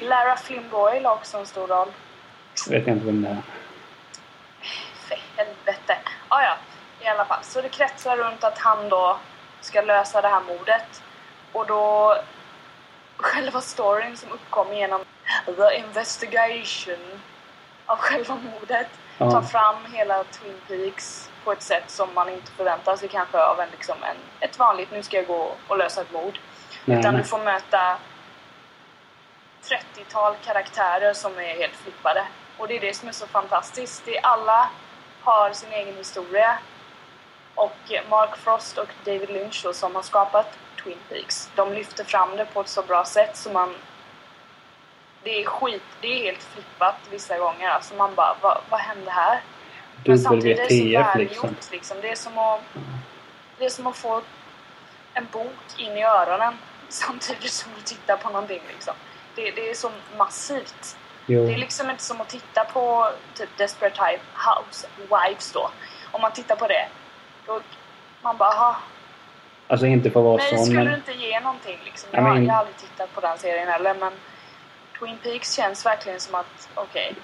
[0.00, 1.88] Lara Flynn Boyle har också en stor roll.
[2.70, 3.42] Vet jag inte vem det är.
[5.08, 5.96] För helvete.
[6.28, 6.56] Ah, ja,
[7.00, 7.42] i alla fall.
[7.42, 9.16] Så det kretsar runt att han då
[9.60, 11.02] ska lösa det här mordet.
[11.52, 12.16] Och då
[13.16, 15.00] själva storyn som uppkommer genom
[15.46, 17.20] the investigation
[17.86, 19.30] av själva mordet Ja.
[19.30, 23.60] tar fram hela Twin Peaks på ett sätt som man inte förväntar sig kanske av
[23.60, 26.38] en, liksom en, ett vanligt nu ska jag gå och lösa ett mord.
[26.84, 27.22] Nej, Utan nej.
[27.22, 27.98] du får möta
[29.62, 32.26] 30-tal karaktärer som är helt flippade.
[32.58, 34.02] Och det är det som är så fantastiskt.
[34.04, 34.70] Det är alla
[35.24, 36.58] har sin egen historia.
[37.54, 42.36] Och Mark Frost och David Lynch då, som har skapat Twin Peaks, de lyfter fram
[42.36, 43.74] det på ett så bra sätt så man...
[45.22, 47.68] Det är skit, det är helt flippat vissa gånger.
[47.68, 49.40] Alltså man bara, vad, vad hände här?
[50.04, 51.56] Men samtidigt är det så WTF liksom.
[51.72, 51.96] liksom.
[52.02, 52.60] Det är som att...
[53.58, 54.22] Det är som att få
[55.14, 56.54] en bok in i öronen
[56.88, 58.94] samtidigt som du tittar på någonting liksom.
[59.34, 60.96] Det, det är så massivt.
[61.26, 61.46] Jo.
[61.46, 65.70] Det är liksom inte som att titta på typ Desperate Hi- Housewives då.
[66.10, 66.88] Om man tittar på det,
[67.46, 67.60] då
[68.22, 68.76] man bara aha,
[69.68, 70.86] Alltså inte för att vara sån skulle men...
[70.88, 72.08] det inte ge någonting liksom.
[72.12, 74.12] Ja, Jag, har- men- jag har aldrig tittat på den serien heller men
[74.98, 77.14] Twin Peaks känns verkligen som att okej,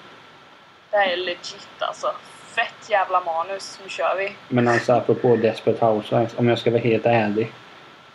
[0.91, 2.13] det här är legit alltså.
[2.55, 4.35] Fett jävla manus, nu kör vi.
[4.47, 7.51] Men alltså apropå Desperate Housewives, om jag ska vara helt ärlig.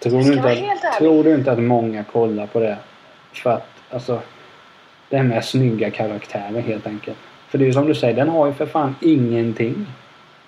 [0.03, 0.72] Tror Du inte att, ärlig.
[0.99, 2.77] tror du inte att många kollar på det?
[3.33, 4.20] För att alltså...
[5.09, 7.16] Det här med snygga karaktärer helt enkelt.
[7.49, 9.87] För det är ju som du säger, den har ju för fan ingenting.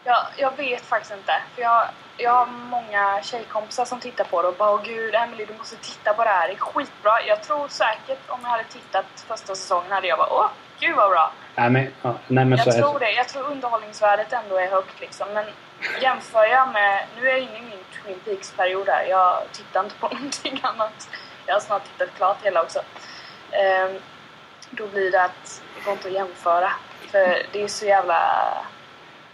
[0.04, 1.32] Jag, jag vet faktiskt inte.
[1.54, 1.82] För jag,
[2.16, 5.76] jag har många tjejkompisar som tittar på det och bara åh gud Emily du måste
[5.76, 7.12] titta på det här, det är skitbra.
[7.28, 10.48] Jag tror säkert om jag hade tittat första säsongen hade jag bara åh
[10.80, 11.32] gud vad bra.
[11.58, 13.10] Nej men, ja, nej, men så Jag är tror det.
[13.12, 15.26] Jag tror underhållningsvärdet ändå är högt liksom.
[15.34, 15.44] Men
[16.02, 19.06] jämför jag med, nu är jag inne i min Twin Peaks-period här.
[19.10, 21.08] Jag tittar inte på någonting annat.
[21.46, 22.78] Jag har snart tittat klart hela också.
[23.52, 23.90] Ehm,
[24.70, 26.70] då blir det att det går inte att jämföra.
[27.10, 28.18] För det är så jävla...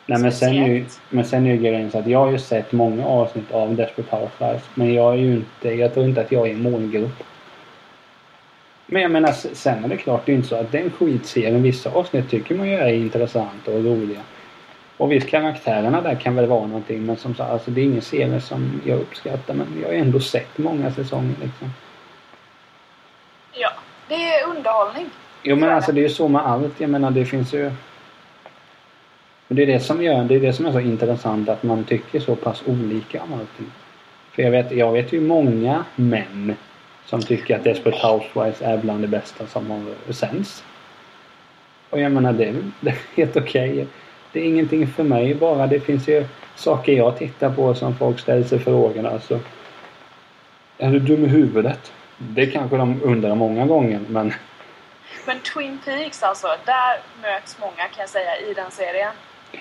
[0.07, 2.39] Nej men sen, är ju, men sen är ju grejen så att jag har ju
[2.39, 4.65] sett många avsnitt av Desperate Housewives.
[4.75, 7.23] Men jag är ju inte, jag tror inte att jag är i målgrupp.
[8.95, 11.91] Men jag menar sen är det klart, det är inte så att den skitserien, vissa
[11.91, 14.21] avsnitt tycker man ju är intressanta och roliga.
[14.97, 18.03] Och visst karaktärerna där kan väl vara någonting men som sagt, alltså det är ingen
[18.03, 21.73] serie som jag uppskattar men jag har ändå sett många säsonger liksom.
[23.53, 23.71] Ja,
[24.09, 25.07] det är underhållning.
[25.43, 26.81] Jo men alltså det är ju så med allt.
[26.81, 27.67] Jag menar det finns ju...
[29.49, 31.85] Och det är det som gör, det är det som är så intressant att man
[31.85, 33.73] tycker så pass olika om allting.
[34.33, 36.55] För jag vet, jag vet ju många män
[37.07, 40.65] som tycker att Desperate Housewives är bland det bästa som har sänds.
[41.91, 43.87] Och jag menar det är, det är helt okej.
[44.33, 45.67] Det är ingenting för mig bara.
[45.67, 49.41] Det finns ju saker jag tittar på som folk ställer sig frågorna alltså.
[50.79, 51.93] Är du dum i huvudet?
[52.17, 54.35] Det kanske de undrar många gånger men
[55.27, 59.13] Men Twin Peaks alltså, där möts många kan jag säga i den serien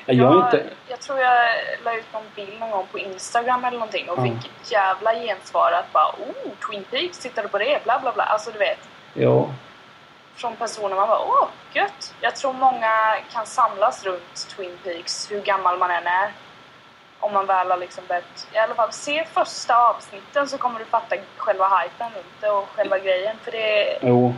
[0.05, 0.63] jag är inte...
[0.87, 1.37] jag tror jag
[1.83, 4.23] la ut någon bild någon gång på Instagram eller någonting och Ja.
[4.23, 7.83] fick jävla gensvar att bara oh, Twin Peaks, tittar du på det?
[7.83, 8.23] Bla bla bla.
[8.23, 8.79] Alltså du vet.
[9.13, 9.49] Ja.
[10.35, 12.13] från personer man bara åh, gött!
[12.21, 16.31] Jag tror många kan samlas runt Twin Peaks, hur gammal man än är.
[17.19, 20.85] Om man väl har liksom börjat, i alla fall se första avsnitten så kommer du
[20.85, 23.35] fatta själva hypen runt det och själva grejen.
[23.43, 24.33] För det, Jo.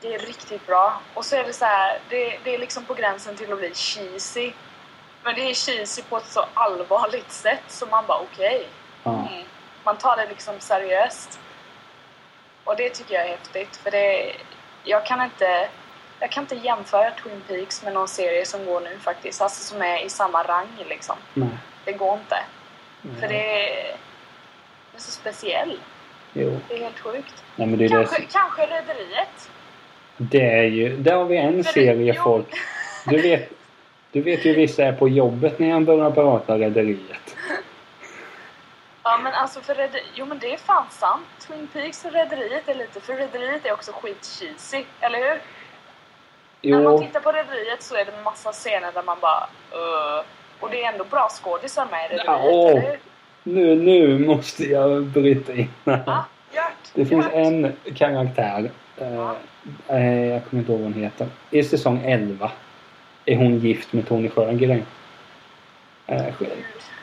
[0.00, 1.00] Det är riktigt bra.
[1.14, 3.74] Och så är det så här, det, det är liksom på gränsen till att bli
[3.74, 4.52] cheesy.
[5.22, 8.68] Men det är cheesy på ett så allvarligt sätt så man bara okej.
[9.02, 9.10] Ja.
[9.10, 9.44] Mm.
[9.84, 11.40] Man tar det liksom seriöst.
[12.64, 14.32] Och det tycker jag är häftigt för det...
[14.84, 15.68] Jag kan inte...
[16.20, 19.42] Jag kan inte jämföra Twin Peaks med någon serie som går nu faktiskt.
[19.42, 21.16] Alltså som är i samma rang liksom.
[21.34, 21.48] Nej.
[21.84, 22.42] Det går inte.
[23.20, 23.96] För det är...
[24.92, 25.80] Det är så speciell.
[26.32, 26.60] Jo.
[26.68, 27.44] Det är helt sjukt.
[27.56, 27.94] Nej, det är det.
[27.94, 29.50] Kanske, kanske Rederiet.
[30.22, 30.96] Det är ju...
[30.96, 32.22] Där har vi en serie jo.
[32.22, 32.46] folk...
[33.06, 33.50] Du vet,
[34.12, 37.36] du vet ju vissa är på jobbet när jag börjar prata Rederiet.
[39.02, 40.06] Ja men alltså för Rederiet...
[40.14, 41.26] Jo men det är fan sant.
[41.46, 43.00] Twin Peaks och Rederiet är lite...
[43.00, 44.84] För Rederiet är också skit-cheesy.
[45.00, 45.40] Eller hur?
[46.70, 50.24] När man Jo, tittar på Rederiet så är det massa scener där man bara uh,
[50.60, 52.70] Och det är ändå bra skådisar med i Rederiet, Ja.
[52.70, 52.98] eller hur?
[53.42, 55.68] nu, nu måste jag bryta in.
[55.84, 56.94] Ja, Gert!
[56.94, 58.70] Det finns en karaktär.
[59.00, 59.30] Eh,
[59.88, 61.26] eh, jag kommer inte ihåg vad hon heter.
[61.50, 62.50] I säsong 11
[63.24, 64.82] är hon gift med Tony Sjögren.
[66.06, 66.26] Eh,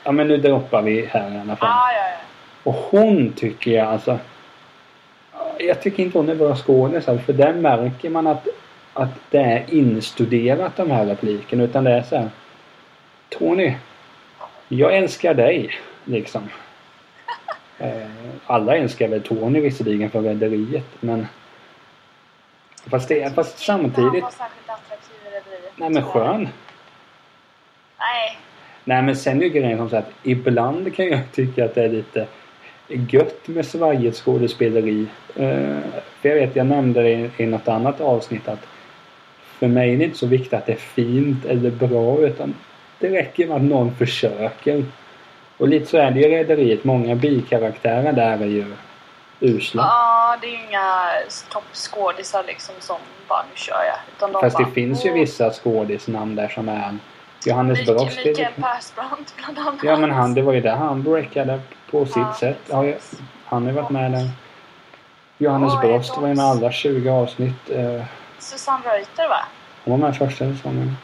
[0.04, 1.68] ja men nu droppar vi här i alla fall.
[1.68, 2.16] Ah, ja, ja.
[2.62, 4.18] Och hon tycker jag alltså...
[5.58, 8.48] Jag tycker inte hon är bra skådespelare för där märker man att,
[8.92, 11.64] att det är instuderat de här replikerna.
[11.64, 12.28] Utan det är så här.
[13.28, 13.74] Tony,
[14.68, 15.70] jag älskar dig.
[16.04, 16.42] Liksom.
[17.80, 18.08] Eh,
[18.46, 21.26] alla älskar väl Tony visserligen för Rederiet men...
[22.90, 24.24] Fast, det, fast samtidigt...
[25.76, 26.48] Nej men skön.
[27.98, 28.38] Nej.
[28.84, 31.82] Nej men sen är ju grejen som så att ibland kan jag tycka att det
[31.82, 32.26] är lite
[32.88, 35.06] gött med svajigt skådespeleri.
[35.36, 35.78] Eh,
[36.20, 38.66] för jag vet, jag nämnde det i, i något annat avsnitt att
[39.58, 42.54] för mig är det inte så viktigt att det är fint eller bra utan
[42.98, 44.84] det räcker med att någon försöker.
[45.56, 46.84] Och lite så är det ju i Rederiet.
[46.84, 48.64] Många bikaraktärer där är ju
[49.40, 49.82] usla.
[49.82, 51.08] Ja, det är ju inga
[51.48, 52.96] toppskådisar liksom som
[53.28, 53.96] bara nu kör jag.
[54.16, 56.96] Utan de Fast det bara, finns ju "Åh, vissa skådisnamn där som är
[57.44, 58.16] Johannes Brost.
[58.24, 59.80] Mikael Persbrandt bland annat.
[59.84, 62.58] Ja men han, det var ju där han breakade på sitt Ja, sätt.
[62.70, 62.96] Ja, jag-
[63.44, 64.30] han har ju varit med där.
[65.38, 67.70] Johannes Oj, Brost var ju med alla 20 avsnitt.
[67.70, 68.04] Eh,
[68.38, 69.40] Susanne Reuter va?
[69.84, 70.96] Han var med första säsongen.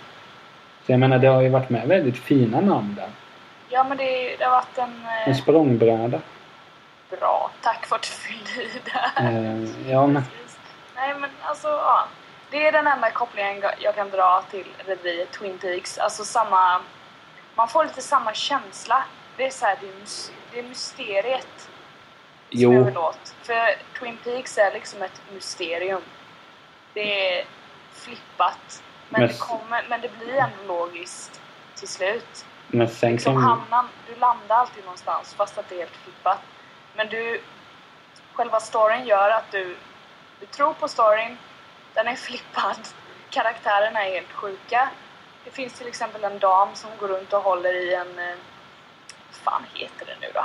[0.86, 3.08] Så jag menar det har ju varit med väldigt fina namn där.
[3.68, 5.02] Ja men det, det har varit en...
[5.06, 6.20] eh, En språngbräda.
[7.20, 9.12] Bra, tack för att du fyllde i där.
[9.16, 10.22] Eh, ja men.
[10.94, 12.06] Nej men alltså, ja.
[12.50, 15.98] Det är den enda kopplingen jag kan dra till Rederiet Twin Peaks.
[15.98, 16.80] Alltså samma...
[17.54, 19.04] Man får lite samma känsla.
[19.36, 21.68] Det är så här, det är, mys- det är mysteriet som
[22.50, 22.98] jo.
[22.98, 23.34] åt.
[23.42, 26.02] För Twin Peaks är liksom ett mysterium.
[26.92, 27.44] Det är
[27.92, 28.82] flippat.
[29.08, 31.40] Men, Men- det, kommer, men det blir ändå logiskt
[31.74, 32.44] till slut.
[32.66, 33.42] Men sen Liksom kan...
[33.42, 36.38] hamnar, du landar alltid någonstans fast att det är helt flippat.
[36.96, 37.40] Men du,
[38.32, 39.76] själva storyn gör att du,
[40.40, 41.36] du tror på storyn,
[41.94, 42.88] den är flippad,
[43.30, 44.90] karaktärerna är helt sjuka.
[45.44, 48.36] Det finns till exempel en dam som går runt och håller i en, eh,
[49.30, 50.44] vad fan heter det nu då?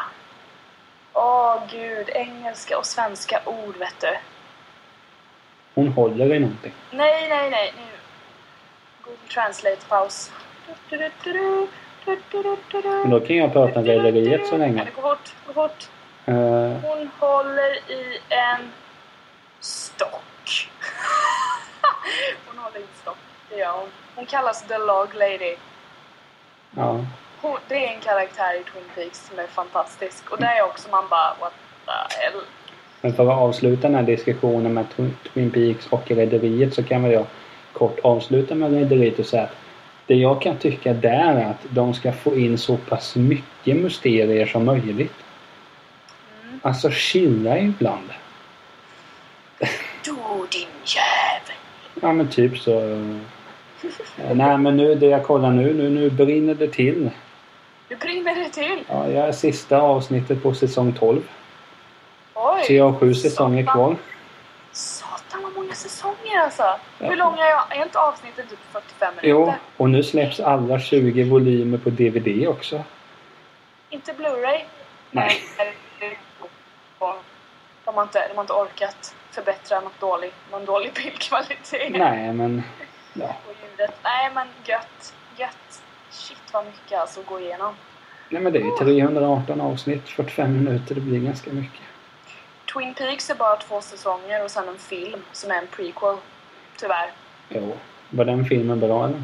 [1.13, 4.17] Åh gud, engelska och svenska ord vet du.
[5.75, 6.73] Hon håller i någonting.
[6.91, 7.97] Nej, nej, nej, nu.
[9.03, 10.31] Google Translate paus.
[12.83, 14.83] Men då kan jag prata om Rederiet så länge.
[14.85, 15.89] Det går fort, det går fort.
[16.29, 18.69] Eh, Hon håller i en
[19.59, 20.69] stock.
[22.47, 23.17] hon håller i en stock,
[23.49, 23.89] det gör hon.
[24.15, 25.55] Hon kallas The Log Lady.
[26.75, 26.99] ja.
[27.41, 30.29] Hon, det är en karaktär i Twin Peaks som är fantastisk.
[30.31, 31.53] Och där är också man bara what
[31.85, 32.41] the hell.
[33.01, 37.03] Men för att avsluta den här diskussionen med Twin- Twin Peaks och Rederiet så kan
[37.03, 37.25] väl jag
[37.73, 39.55] kort avsluta med Rederiet och säga att
[40.05, 44.45] det jag kan tycka där är att de ska få in så pass mycket mysterier
[44.45, 45.13] som möjligt.
[46.61, 48.09] Alltså chilla ibland.
[50.03, 50.11] Du
[50.51, 51.55] din jävel!
[52.01, 52.79] Ja men typ så.
[52.79, 53.05] eh,
[54.33, 57.09] Nej men nu det jag kollar nu, nu, nu brinner det till.
[57.87, 58.83] Du brinner det till!
[58.87, 61.21] Ja, jag är sista avsnittet på säsong 12.
[62.33, 62.63] Oj!
[62.67, 63.75] Så jag har sju säsonger Satan.
[63.75, 63.95] kvar.
[64.71, 66.63] Satan vad många säsonger alltså!
[66.63, 67.09] Ja.
[67.09, 69.29] Hur långa är, är inte avsnittet typ 45 minuter?
[69.29, 72.83] Jo, och nu släpps alla 20 volymer på DVD också.
[73.89, 74.59] Inte Blu-ray?
[75.11, 75.31] Nej.
[77.85, 81.91] De har, inte, de har inte orkat förbättra något dålig, någon dålig bildkvalitet.
[81.91, 82.63] Nej men...
[83.13, 83.35] Ja.
[83.47, 83.99] Och ljudet.
[84.03, 85.13] Nej men gött.
[85.37, 85.81] Gött.
[86.09, 87.75] Shit vad mycket alltså att gå igenom.
[88.29, 90.95] Nej men det är ju 318 avsnitt, 45 minuter.
[90.95, 91.81] Det blir ganska mycket.
[92.73, 96.17] Twin Peaks är bara två säsonger och sen en film som är en prequel.
[96.77, 97.11] Tyvärr.
[97.49, 97.77] Jo.
[98.09, 99.23] Var den filmen bra eller?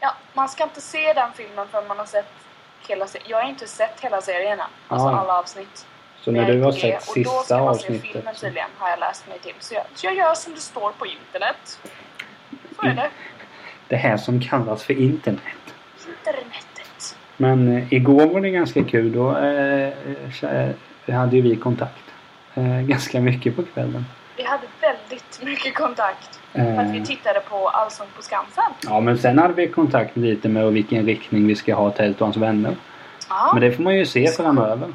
[0.00, 2.32] Ja, man ska inte se den filmen förrän man har sett
[2.88, 3.30] hela serien.
[3.30, 4.66] Jag har inte sett hela serien än.
[4.88, 5.86] Alltså alla avsnitt.
[6.24, 8.12] Så när du har på G, sett Och då sista ska man se avsnittet.
[8.12, 9.52] filmen tydligen, har jag läst mig till.
[9.60, 11.78] Så jag, så jag gör som det står på internet.
[12.80, 13.10] Så är det.
[13.88, 15.40] Det här som kallas för internet.
[16.08, 17.16] Internetet.
[17.36, 19.12] Men eh, igår var det ganska kul.
[19.12, 19.88] Då eh,
[21.06, 22.04] eh, hade ju vi kontakt.
[22.54, 24.04] Eh, ganska mycket på kvällen.
[24.36, 26.40] Vi hade väldigt mycket kontakt.
[26.52, 28.64] För att Eh, vi tittade på Allsång på Skansen.
[28.82, 32.26] ja men sen hade vi kontakt lite med vilken riktning vi ska ha Tält och
[32.26, 32.76] hans vänner.
[33.28, 34.88] Ja, Men det får man ju se framöver.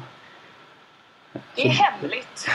[1.32, 2.48] Det är hemligt.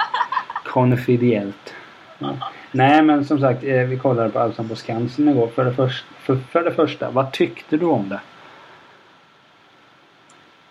[0.64, 1.74] Konfidiellt.
[2.18, 2.36] Ja.
[2.70, 5.48] Nej men som sagt, eh, vi kollade på Allsång på Skansen igår.
[5.48, 8.20] För det, först, för, för det första, vad tyckte du om det?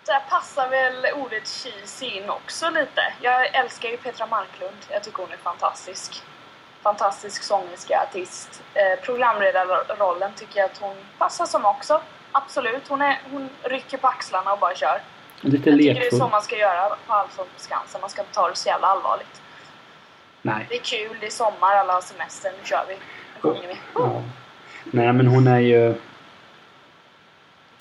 [0.06, 3.00] Där passar väl ordet cheesy in också lite.
[3.20, 4.76] Jag älskar ju Petra Marklund.
[4.88, 6.22] Jag tycker hon är fantastisk.
[6.82, 8.62] Fantastisk sångerska, artist.
[8.74, 12.00] Eh, programledarrollen tycker jag att hon passar som också.
[12.32, 12.88] Absolut.
[12.88, 15.00] Hon, är, hon rycker på axlarna och bara kör.
[15.42, 16.18] Lite Jag tycker det är lekfull?
[16.18, 18.00] så man ska göra på Allsång på Skansen.
[18.00, 19.42] Man ska inte ta det så jävla allvarligt.
[20.42, 20.66] Nej.
[20.68, 22.52] Det är kul, det är sommar, alla har semester.
[22.60, 22.94] Nu kör vi.
[22.94, 23.76] Nu sjunger vi.
[23.94, 24.22] Ja.
[24.84, 25.94] Nej men hon är ju...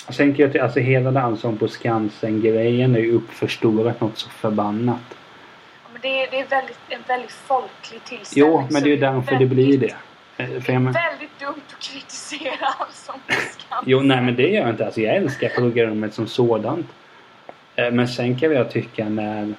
[0.06, 0.16] Jag
[0.52, 5.00] till, alltså hela den Allsång på Skansen grejen är ju uppförstorat något så förbannat.
[5.10, 8.52] Ja, Men det, är, det är väldigt, en väldigt folklig tillställning.
[8.54, 9.96] Jo, men det är ju därför det blir väldigt-
[10.38, 10.44] det.
[10.44, 13.84] Eh, För jag men, Väldigt dumt att kritisera Allsång på Skansen.
[13.86, 14.86] jo, nej men det gör jag inte.
[14.86, 16.88] Alltså jag älskar programmet som sådant.
[17.82, 19.54] Eh, men sen kan jag tycka när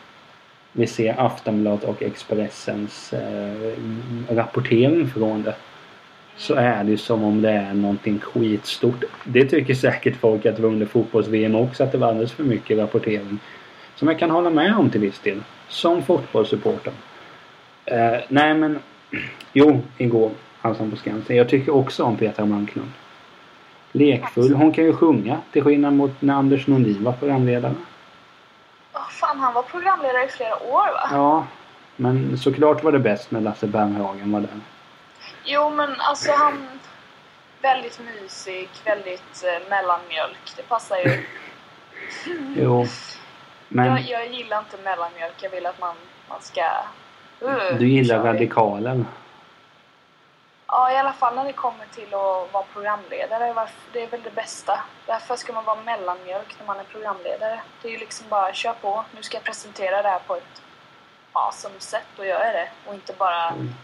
[0.73, 3.73] vi ser Aftonbladet och Expressens eh,
[4.29, 5.55] rapportering från det.
[6.37, 9.05] Så är det ju som om det är någonting skitstort.
[9.25, 12.45] Det tycker säkert folk att det var under fotbolls-VM också att det var alldeles för
[12.45, 13.39] mycket rapportering.
[13.95, 15.43] Som jag kan hålla med om till viss del.
[15.69, 16.93] Som fotbollssupporter.
[17.85, 18.79] Eh, nej men
[19.53, 20.31] Jo, igår.
[20.61, 21.37] Allsång på Skansen.
[21.37, 22.91] Jag tycker också om Petra Malmklund.
[23.93, 24.55] Lekfull.
[24.55, 25.41] Hon kan ju sjunga.
[25.53, 27.75] Till skillnad mot när Anders Nordin var programledare.
[29.23, 31.09] Fan, han var programledare i flera år va?
[31.11, 31.47] Ja.
[31.97, 34.61] Men såklart var det bäst när Lasse Berghagen var där.
[35.45, 36.69] Jo, men alltså han...
[37.61, 40.53] Väldigt mysig, väldigt eh, mellanmjölk.
[40.57, 41.25] Det passar ju.
[42.57, 42.87] Jo.
[43.69, 45.35] Men Jag, jag gillar inte mellanmjölk.
[45.43, 45.95] Jag vill att man,
[46.29, 46.63] man ska...
[47.43, 49.07] Uh, du gillar radikalen.
[50.75, 53.67] Ja, i alla fall när det kommer till att vara programledare.
[53.93, 54.81] Det är väl det bästa.
[55.07, 57.61] Därför ska man vara mellanmjölk när man är programledare.
[57.83, 59.05] Det är ju liksom bara kör på.
[59.17, 60.63] Nu ska jag presentera det här på ett
[61.33, 62.69] awesome sätt och gör det.
[62.87, 63.75] Och inte bara Mm.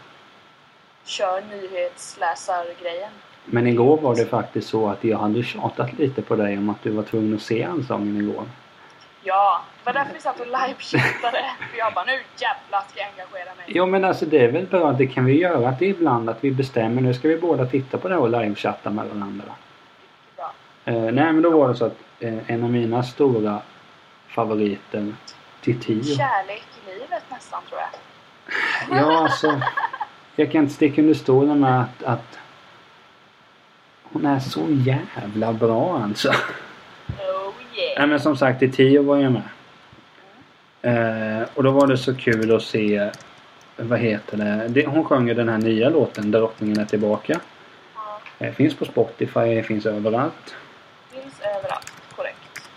[1.03, 3.11] kör nyhetsläsargrejen.
[3.45, 6.83] Men igår var det faktiskt så att jag hade tjatat lite på dig om att
[6.83, 8.43] du var tvungen att se Allsången igår.
[9.23, 11.45] Ja, det var därför vi satt och livechattade.
[11.71, 13.65] För jag bara, nu jävlar ska jag engagera mig.
[13.67, 16.43] Jo men alltså det är väl bra, det kan vi göra att det ibland att
[16.43, 19.45] vi bestämmer nu ska vi båda titta på det här och livechatta med varandra.
[20.35, 20.53] Bra.
[20.85, 23.61] Eh, nej men då var det så att eh, en av mina stora
[24.27, 25.13] favoriter
[25.61, 26.03] Titiyo.
[26.03, 27.89] Kärlek i livet nästan tror jag.
[28.99, 29.61] Ja alltså.
[30.35, 32.39] Jag kan inte sticka under stolen med att, att
[34.03, 36.31] hon är så jävla bra alltså.
[37.99, 39.41] Nej men som sagt Titiyo var ju med.
[40.81, 43.09] Eh, och då var det så kul att se
[43.77, 44.67] vad heter det?
[44.67, 47.39] det hon sjöng ju den här nya låten Drottningen är tillbaka.
[48.39, 50.55] Eh, finns på Spotify, finns överallt.
[51.11, 51.93] finns överallt.
[52.15, 52.69] Korrekt.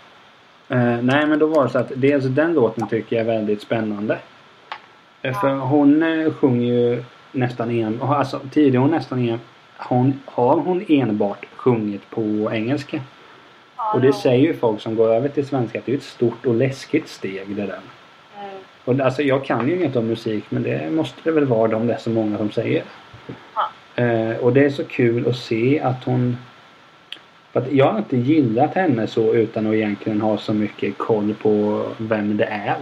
[0.69, 3.61] Eh, nej men då var det så att dels den låten tycker jag är väldigt
[3.61, 4.19] spännande.
[5.21, 9.39] Eh, för hon eh, sjunger ju nästan en, alltså tidigare hon nästan en,
[9.77, 13.01] hon, har hon enbart sjungit på engelska.
[13.93, 16.45] Och det säger ju folk som går över till svenska att det är ett stort
[16.45, 17.79] och läskigt steg det där.
[18.39, 18.55] Mm.
[18.85, 21.87] Och alltså jag kan ju inget om musik men det måste det väl vara om
[21.87, 22.83] det är så många som säger.
[23.95, 26.37] Eh, och det är så kul att se att hon...
[27.51, 31.33] För att jag har inte gillat henne så utan att egentligen ha så mycket koll
[31.41, 32.77] på vem det är.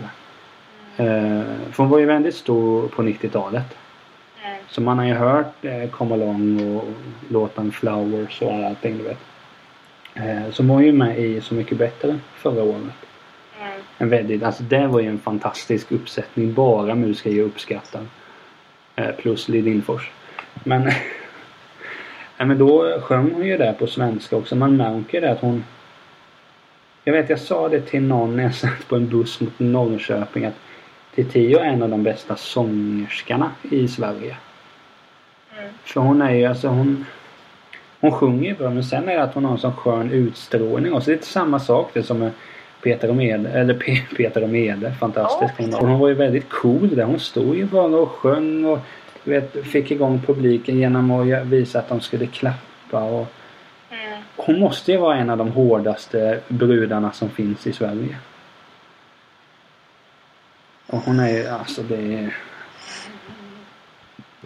[0.98, 3.78] Eh, för hon var ju väldigt stor på 90-talet.
[4.44, 4.58] Mm.
[4.70, 6.84] Så man har ju hört eh, Come Along och
[7.30, 9.20] låten Flowers och allting du vet.
[10.14, 12.82] Eh, hon var ju med i Så Mycket Bättre förra året.
[13.62, 13.82] Mm.
[13.98, 16.54] En väldigt, alltså det var ju en fantastisk uppsättning.
[16.54, 18.02] Bara musiker jag uppskattar.
[18.96, 20.12] Eh, plus Lill Lindfors.
[20.64, 20.92] Men,
[22.38, 24.56] ja, men då sjöng hon ju där på svenska också.
[24.56, 25.64] Man märker det att hon...
[27.04, 30.46] Jag vet, jag sa det till någon när jag satt på en buss mot Norrköping
[30.46, 30.60] att
[31.16, 34.38] Titiyo är en av de bästa sångerskarna i Sverige.
[35.58, 35.74] Mm.
[35.84, 37.06] För hon är ju alltså hon...
[38.02, 40.94] Hon sjunger ju bra men sen är det att hon har en sån skön utstrålning.
[40.94, 42.32] Och så det är lite samma sak det som med
[42.84, 46.50] Peter och Mede, eller Pe Peter och Mede, fantastisk Ja, hon hon var ju väldigt
[46.50, 47.04] cool där.
[47.04, 48.80] Hon stod ju bara och sjöng och
[49.24, 53.04] du vet, fick igång publiken genom att visa att de skulle klappa.
[53.04, 53.28] Och
[53.92, 54.22] Mm.
[54.36, 58.18] hon måste ju vara en av de hårdaste brudarna som finns i Sverige.
[60.88, 62.36] Och hon är ju, alltså det är...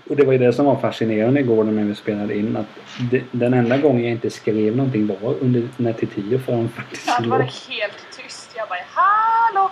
[0.10, 2.58] Och det var ju det som var fascinerande igår när vi spelade in.
[2.58, 2.66] Att
[3.12, 7.20] det, den enda gången jag inte skrev någonting var under när Titiyo för hon faktiskt
[7.20, 8.51] då var helt tyst.
[8.56, 9.72] Jag bara hallå!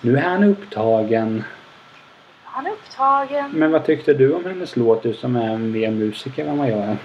[0.00, 1.44] Nu är han upptagen.
[2.44, 3.50] Han är upptagen.
[3.50, 5.02] Men vad tyckte du om hennes låt?
[5.02, 6.96] Du som är mer musiker än vad jag är.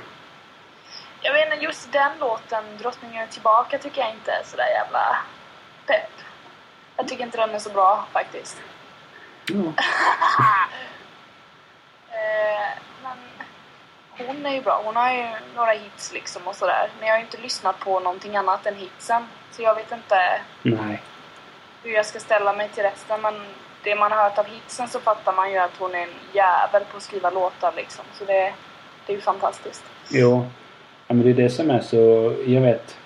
[1.22, 5.18] Jag vet inte, just den låten, Drottningen är tillbaka, tycker jag inte är sådär jävla
[5.86, 6.12] pepp.
[6.98, 8.62] Jag tycker inte den är så bra faktiskt.
[9.48, 9.74] Ja.
[12.12, 13.18] Eh, men
[14.28, 14.82] hon är ju bra.
[14.86, 16.89] Hon har ju några hits liksom och sådär.
[16.99, 19.24] Men jag har ju inte lyssnat på någonting annat än hitsen.
[19.51, 21.01] Så jag vet inte Nej.
[21.84, 23.22] hur jag ska ställa mig till resten.
[23.22, 23.34] Men
[23.84, 26.84] det man har hört av hitsen så fattar man ju att hon är en jävel
[26.91, 28.05] på att skriva låtar liksom.
[28.14, 28.53] Så det,
[29.05, 29.84] det är ju fantastiskt.
[30.10, 30.45] Jo.
[31.08, 32.34] Ja, men det är det som är så...
[32.45, 32.97] Jag vet.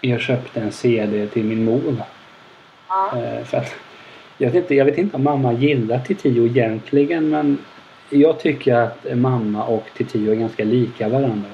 [0.00, 1.96] Jag köpte en CD till min mor.
[2.88, 3.18] Ja.
[3.18, 3.74] Eh, för att,
[4.38, 7.64] jag, vet inte, jag vet inte om mamma gillar Titiyo egentligen men
[8.10, 11.48] jag tycker att mamma och Titiyo är ganska lika varandra.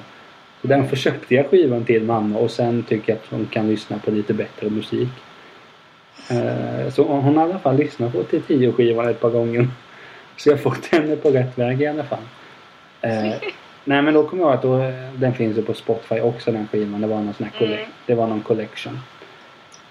[0.61, 3.97] Så därför köpte jag skivan till mamma och sen tycker jag att hon kan lyssna
[3.99, 5.09] på lite bättre musik.
[6.31, 9.67] Eh, så hon har i alla fall lyssnat på Titiyo-skivan ett par gånger.
[10.37, 12.19] Så jag har fått henne på rätt väg i alla fall.
[13.01, 13.33] Eh,
[13.83, 17.01] nej men då kommer jag att då, den finns ju på Spotify också den skivan.
[17.01, 17.91] Det var någon sån här collect, Mm.
[18.05, 18.99] det var någon collection.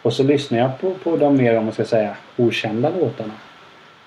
[0.02, 3.32] Och så lyssnar jag på, på de mer, om man ska säga, okända låtarna.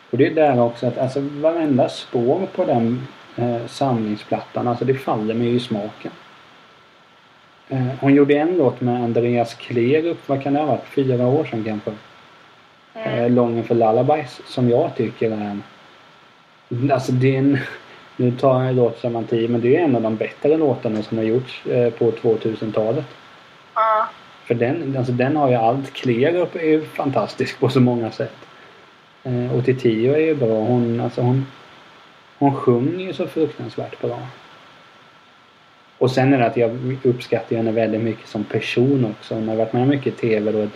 [0.10, 4.94] Och det är där också att alltså varenda spår på den eh, samlingsplattan, alltså det
[4.94, 6.12] faller mig i smaken.
[7.70, 10.86] Eh, hon gjorde en låt med Andreas Klerup, vad kan det ha varit?
[10.86, 11.92] Fyra år sedan kanske.
[12.94, 13.36] Eh, Mm.
[13.36, 15.64] Lången för Lullabies, som jag tycker är en...
[16.92, 17.58] Alltså det är en...
[18.16, 21.04] Nu tar jag en låt som man men det är en av de bättre låtarna
[21.04, 23.06] som har gjorts eh, på 2000-talet.
[23.76, 24.08] Ja.
[24.46, 25.94] För den, alltså den har ju allt.
[25.94, 28.36] Klerup är ju fantastisk på så många sätt.
[29.24, 30.60] Eh, och Titiyo är ju bra.
[30.60, 31.46] Hon, alltså hon,
[32.38, 34.20] hon sjunger ju så fruktansvärt bra.
[35.98, 39.36] Och sen är det att jag uppskattar henne väldigt mycket som person också.
[39.36, 40.68] Hon har varit med mycket i TV då.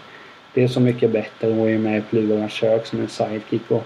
[0.54, 1.48] Det är så mycket bättre.
[1.48, 3.72] Hon är ju med i Plurans kök som en sidekick.
[3.72, 3.84] Och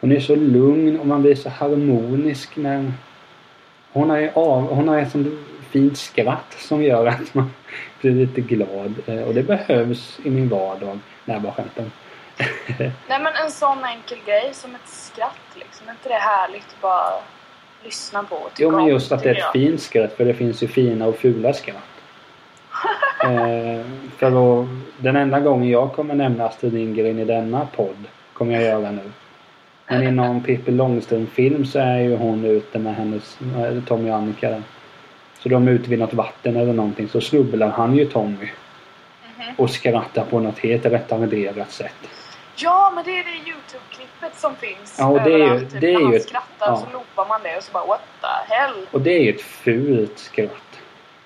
[0.00, 2.92] hon är så lugn och man blir så harmonisk när...
[3.92, 5.28] Hon har ju av, hon har ett sånt
[5.70, 7.50] fint skratt som gör att man
[8.00, 8.94] blir lite glad.
[9.06, 10.98] Eh, och det behövs i min vardag.
[11.24, 11.84] Nej, bara skämtar.
[13.08, 15.88] Nej men en sån enkel grej som ett skratt liksom.
[15.88, 17.12] Är inte det härligt att bara
[17.84, 19.52] lyssna på och Jo, men om, just att det är ett jag.
[19.52, 20.16] fint skratt.
[20.16, 21.76] För det finns ju fina och fula skratt.
[23.24, 23.86] eh,
[24.18, 24.68] för då,
[24.98, 29.10] den enda gången jag kommer nämna Astrid Lindgren i denna podd kommer jag göra nu.
[29.86, 34.16] Men i någon Pippi Långstrump-film så är ju hon ute med hennes, eh, Tommy och
[34.16, 34.62] Annika där.
[35.38, 38.36] Så de är ute vid något vatten eller någonting så snubblar han ju Tommy.
[39.38, 39.54] Mhm.
[39.56, 42.10] Och skrattar på något helt retarderat sätt.
[42.62, 45.80] Ja, men det är det Youtube-klippet som finns Ja, och det är ju- typ.
[45.80, 46.76] det är När ju man ett- skrattar ja.
[46.76, 48.86] så loopar man det och så bara what the hell.
[48.90, 50.50] Och det är ju ett fult skratt.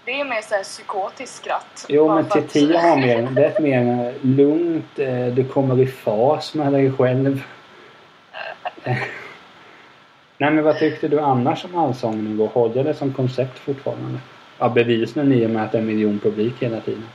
[0.05, 1.87] Det är mer såhär psykotiskt skratt.
[1.89, 6.73] Jo men Titiyo har mer, det är mer lugnt, eh, du kommer i fas med
[6.73, 7.45] dig själv.
[10.39, 12.49] Nej men vad tyckte du annars om Allsången igår?
[12.49, 14.19] Håller det som koncept fortfarande?
[14.59, 17.09] Ja bevisligen i och med att det är en miljon publik hela tiden.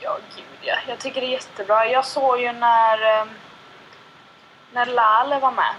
[0.00, 0.74] Ja, gud ja.
[0.88, 1.86] Jag tycker det är jättebra.
[1.86, 3.24] Jag såg ju när, eh,
[4.74, 5.74] när Lale var med.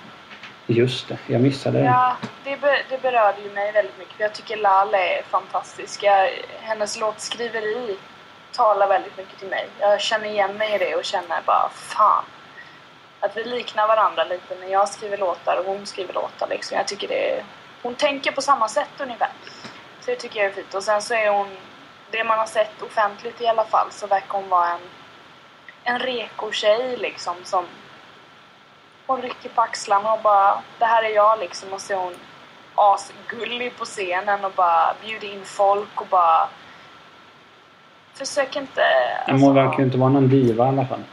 [0.67, 1.85] Just det, jag missade det.
[1.85, 4.15] Ja, det, be, det berörde ju mig väldigt mycket.
[4.15, 6.03] för Jag tycker Lale är fantastisk.
[6.03, 6.29] Jag,
[6.61, 7.97] hennes låtskriveri
[8.51, 9.67] talar väldigt mycket till mig.
[9.79, 12.23] Jag känner igen mig i det och känner bara fan.
[13.19, 16.47] Att vi liknar varandra lite när jag skriver låtar och hon skriver låtar.
[16.47, 16.77] Liksom.
[16.77, 17.43] Jag tycker det är,
[17.81, 19.29] hon tänker på samma sätt ungefär.
[19.99, 20.73] Så det tycker jag är fint.
[20.73, 21.47] Och sen så är hon,
[22.11, 24.79] det man har sett offentligt i alla fall, så verkar hon vara en,
[25.83, 27.65] en reko tjej liksom som
[29.07, 32.15] hon rycker på axlarna och bara det här är jag liksom och så är hon
[32.75, 36.49] asgullig på scenen och bara bjuder in folk och bara
[38.13, 38.81] försök inte...
[39.27, 41.03] Men hon verkar ju inte vara någon diva i alla fall.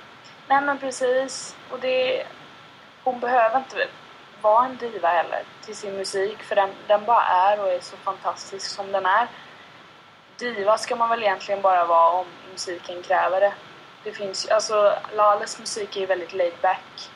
[0.49, 1.57] Nej men precis.
[1.70, 2.24] Och det...
[3.05, 3.86] Hon behöver inte
[4.40, 7.97] vara en diva heller till sin musik för den, den bara är och är så
[7.97, 9.26] fantastisk som den är.
[10.38, 13.53] Diva ska man väl egentligen bara vara om musiken kräver det.
[14.05, 17.11] Det finns ju- alltså Lales musik är ju väldigt laid back.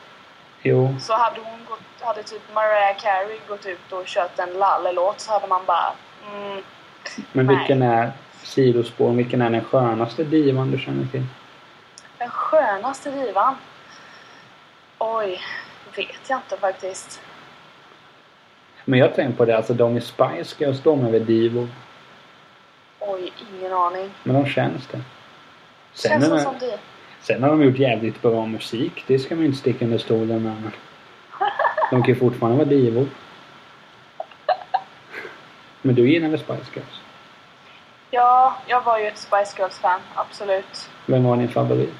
[0.67, 0.95] Jo.
[0.99, 5.31] Så hade hon gått, hade typ Mariah Carey gått ut och kört en Lalle-låt så
[5.31, 5.93] hade man bara
[6.31, 6.63] mm,
[7.31, 7.57] Men Nej.
[7.57, 8.11] vilken är
[8.43, 11.25] sidospår, vilken är den skönaste divan du känner till?
[12.17, 13.55] Den skönaste divan?
[14.97, 15.41] Oj,
[15.95, 17.21] vet jag inte faktiskt.
[18.85, 21.67] Men jag tänker på det, alltså de i Spice Girls, de är väl divor.
[22.99, 24.11] Oj, ingen aning.
[24.23, 25.01] Men de känns det.
[25.93, 26.71] Sen, Känns de, som du?
[27.27, 29.03] Sen har de gjort jävligt bra musik.
[29.07, 30.71] Det ska man ju inte sticka under stolen med.
[31.91, 33.07] De kan ju fortfarande vara divor.
[35.81, 37.01] Men du gillar väl Spice Girls?
[38.11, 40.89] Ja, jag var ju ett Spice Girls-fan, absolut.
[41.05, 41.99] Vem var din favorit?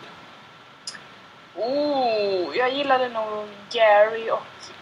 [1.55, 4.73] Oh, jag gillade nog Gary och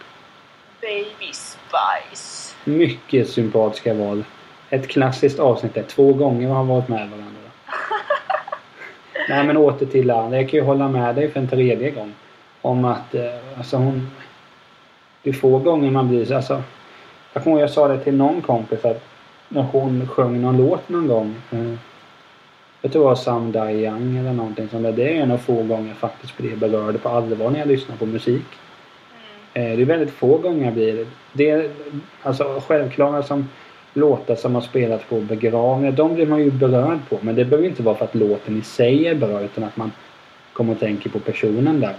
[0.80, 2.54] Baby Spice.
[2.64, 4.24] Mycket sympatiska val.
[4.70, 7.45] Ett klassiskt avsnitt där två gånger har varit med varandra.
[9.28, 10.36] Nej men åter till Anna.
[10.36, 12.14] Jag kan ju hålla med dig för en tredje gång.
[12.62, 14.10] Om att eh, alltså hon...
[15.22, 16.62] Det är få gånger man blir så alltså.
[17.32, 19.02] Jag kommer ihåg jag sa det till någon kompis att
[19.48, 21.34] när hon sjöng någon låt någon gång.
[21.50, 21.74] Eh,
[22.80, 24.92] jag tror det var Some Die Young eller någonting sånt där.
[24.92, 27.96] Det är en av få gånger jag faktiskt blir berörd på allvar när jag lyssnar
[27.96, 28.44] på musik.
[29.54, 29.70] Mm.
[29.72, 31.06] Eh, Det är väldigt få gånger jag blir det.
[31.32, 31.50] det.
[31.50, 31.70] är,
[32.22, 33.48] Alltså självklara som
[33.96, 37.18] låtar som har spelats på begravningar, de blir man ju berörd på.
[37.22, 39.92] Men det behöver inte vara för att låten i sig är bra utan att man
[40.52, 41.88] kommer och tänker på personen där.
[41.88, 41.98] Mm.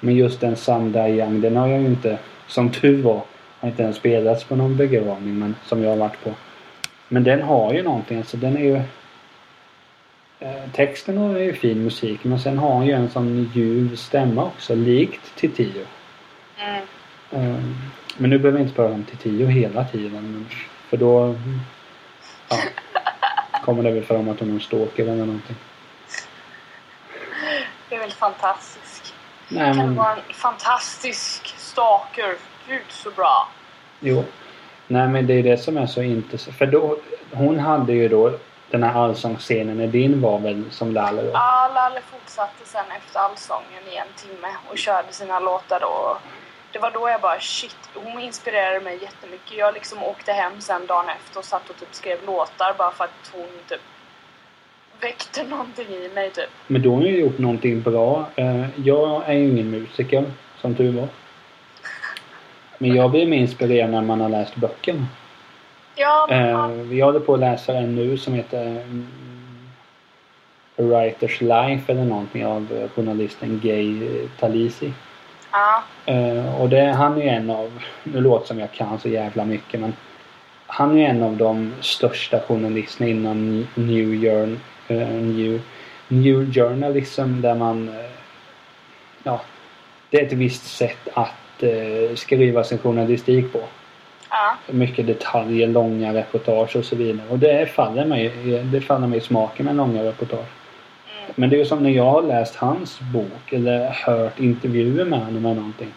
[0.00, 3.22] Men just den Die Young, den har jag ju inte, som tur var,
[3.60, 6.30] har inte ens spelats på någon begravning men, som jag har varit på.
[7.08, 8.80] Men den har ju någonting, alltså den är ju...
[10.40, 14.44] Eh, texten är ju fin musik men sen har han ju en sån ljuv stämma
[14.44, 15.86] också, likt till Tio.
[16.58, 16.82] Mm.
[17.30, 17.60] Eh,
[18.18, 20.12] Men nu behöver vi inte prata om Tio hela tiden.
[20.12, 20.46] Men,
[20.88, 21.34] för då
[22.48, 22.56] ja,
[23.64, 25.56] kommer det väl fram att hon är en stalker eller någonting.
[27.88, 29.14] Det är väl fantastiskt.
[29.48, 32.34] Nej Kan vara en fantastisk stalker.
[32.68, 33.48] Gud så bra.
[34.00, 34.24] jo.
[34.88, 36.56] Nej men det är det som är så intressant.
[36.56, 36.98] För då,
[37.32, 38.38] hon hade ju då
[38.70, 41.30] den här allsångsscenen när din var väl som Lalle då?
[41.32, 46.18] Ja, Lalle fortsatte sen efter allsången i en timme och körde sina låtar då.
[46.76, 49.58] Det var då jag bara shit, hon inspirerade mig jättemycket.
[49.58, 53.04] Jag liksom åkte hem sen dagen efter och satt och typ skrev låtar bara för
[53.04, 53.80] att hon typ
[55.00, 56.50] väckte någonting i mig typ.
[56.66, 58.28] Men då har hon ju gjort någonting bra.
[58.36, 60.24] Eh, Jag är ju ingen musiker,
[60.60, 61.08] som tur var.
[62.78, 65.06] Men jag blir mer inspirerad när man har läst böckerna.
[65.94, 69.08] Ja, men, Eh, vi håller på att läsa en nu som heter mm,
[70.78, 74.08] A Writer's Life eller någonting av journalisten Gay
[74.40, 74.92] Talisi.
[75.56, 75.82] Ja.
[76.12, 79.44] Eh, och det, han är ju en av, nu låter som jag kan så jävla
[79.44, 79.92] mycket men
[80.66, 84.24] han är ju en av de största journalisterna inom New,
[84.88, 85.60] eh, New,
[86.08, 88.10] New Journalism där man eh,
[89.22, 89.40] ja,
[90.10, 91.32] det är ett visst sätt att
[92.14, 93.60] skriva sin journalistik på
[94.30, 94.56] ja.
[94.66, 97.28] mycket detaljer, långa reportage och så vidare.
[97.28, 98.32] Och det faller mig,
[98.64, 100.46] det faller mig i smaken med långa reportage.
[101.26, 101.34] Mm.
[101.34, 105.18] Men det är ju som när jag har läst hans bok eller hört intervjuer med
[105.18, 105.92] honom eller någonting.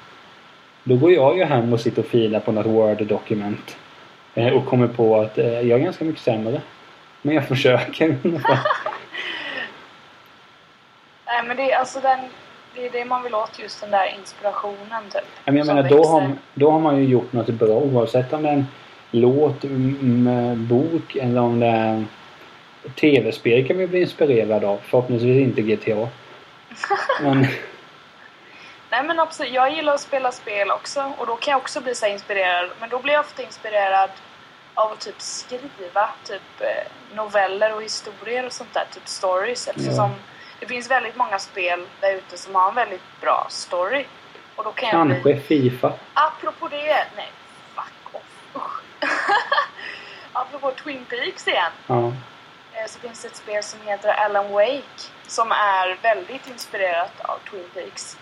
[0.83, 3.77] Då går jag ju hem och sitter och filar på något Word-dokument.
[4.35, 6.61] Eh, och kommer på att eh, jag är ganska mycket sämre.
[7.21, 8.07] Men jag försöker.
[11.25, 12.19] Nej men det är alltså den,
[12.75, 15.21] det är det man vill åt, just den där inspirationen typ.
[15.45, 18.49] Men jag menar, då har, då har man ju gjort något bra oavsett om det
[18.49, 18.65] är en
[19.11, 22.05] låt, m- m- bok eller om det är
[22.95, 24.77] tv-spel kan vi bli inspirerade av.
[24.77, 26.09] Förhoppningsvis inte GTA.
[27.21, 27.47] Men
[28.91, 31.95] Nej men absolut, jag gillar att spela spel också och då kan jag också bli
[31.95, 32.69] så inspirerad.
[32.79, 34.09] Men då blir jag ofta inspirerad
[34.73, 39.67] av att typ skriva typ eh, noveller och historier och sånt där, typ stories.
[39.67, 40.11] Eftersom
[40.59, 44.05] det finns väldigt många spel där ute som har en väldigt bra story.
[44.55, 45.15] Och då kan jag bli...
[45.15, 45.93] kanske Fifa.
[46.13, 47.31] Apropå det, nej,
[47.75, 48.83] fuck off, usch.
[50.33, 51.71] Apropå Twin Peaks igen.
[51.87, 52.13] Ja.
[52.79, 57.39] Eh, Så finns det ett spel som heter Alan Wake som är väldigt inspirerat av
[57.49, 58.17] Twin Peaks.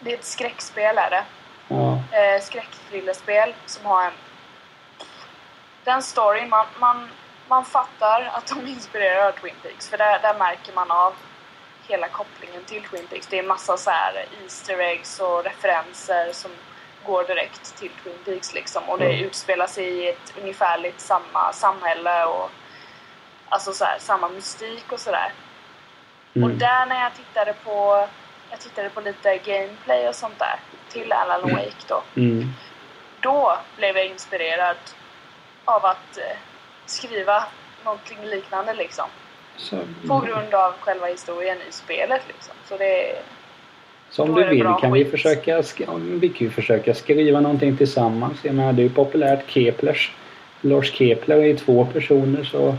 [0.00, 1.24] Det är ett skräckspel är det.
[1.68, 2.18] Ja.
[2.18, 4.12] Eh, skräckthrillerspel som har en...
[5.84, 7.10] Den storyn, man, man,
[7.48, 11.14] man fattar att de är inspirerade av Twin Peaks för där, där märker man av
[11.88, 13.26] hela kopplingen till Twin Peaks.
[13.26, 16.50] Det är massa så här Easter eggs och referenser som
[17.06, 22.24] går direkt till Twin Peaks liksom och det utspelar sig i ett ungefärligt samma samhälle
[22.24, 22.50] och
[23.54, 25.32] alltså så här, samma mystik och sådär.
[26.32, 26.58] Och Mm.
[26.58, 28.08] där när jag tittade på
[28.50, 30.56] jag tittade på lite gameplay och sånt där
[30.88, 32.02] till Alan Wake då.
[32.16, 32.48] Mm.
[33.20, 34.76] Då blev jag inspirerad
[35.64, 36.36] av att eh,
[36.86, 37.44] skriva
[37.84, 39.04] någonting liknande liksom.
[39.56, 39.76] Så,
[40.08, 42.54] På grund av själva historien i spelet liksom.
[42.68, 43.22] Så det
[44.10, 45.62] så om du vill kan vi försöka,
[46.20, 48.38] vi kan ju försöka skriva någonting tillsammans.
[48.42, 49.50] Jag menar det är ju populärt.
[49.50, 50.12] Keplers.
[50.60, 52.76] Lars Kepler är ju två personer så...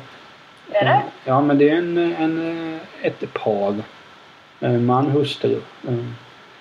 [0.71, 1.01] är det.
[1.25, 3.75] Ja men det är en, en, ett par.
[4.79, 5.61] Man, hustru.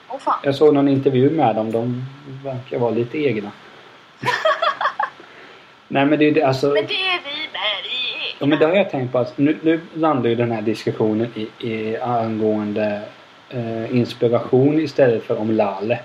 [0.09, 0.39] Åh fan.
[0.43, 1.73] Jag såg någon intervju med dem.
[1.73, 2.05] De
[2.45, 3.51] verkar vara lite egna.
[5.89, 6.67] Nej men det är alltså...
[6.67, 8.37] Men det är vi med i.
[8.39, 9.19] Ja men det har jag tänkt på.
[9.19, 13.03] Alltså, nu, nu landar ju den här diskussionen i, i angående
[13.49, 15.99] eh, inspiration istället för om Lale.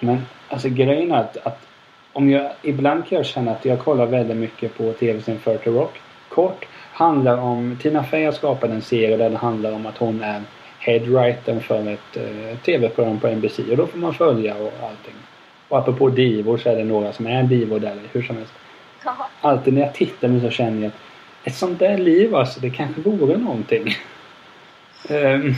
[0.00, 1.66] Men alltså grejen är att, att
[2.12, 6.00] om jag, ibland kan jag känna att jag kollar väldigt mycket på tv-serien 40 Rock.
[6.28, 6.66] Kort
[6.96, 10.42] handlar om, Tina Fey har skapat en serie där det handlar om att hon är
[10.78, 15.14] headwriter för ett eh, tv-program på NBC och då får man följa och allting.
[15.68, 18.52] Och apropå divor så är det några som är divor där hur som helst.
[19.40, 20.94] Alltid när jag tittar nu så känner jag att
[21.44, 23.84] ett sånt där liv alltså, det kanske vore någonting.
[25.08, 25.54] Ehm,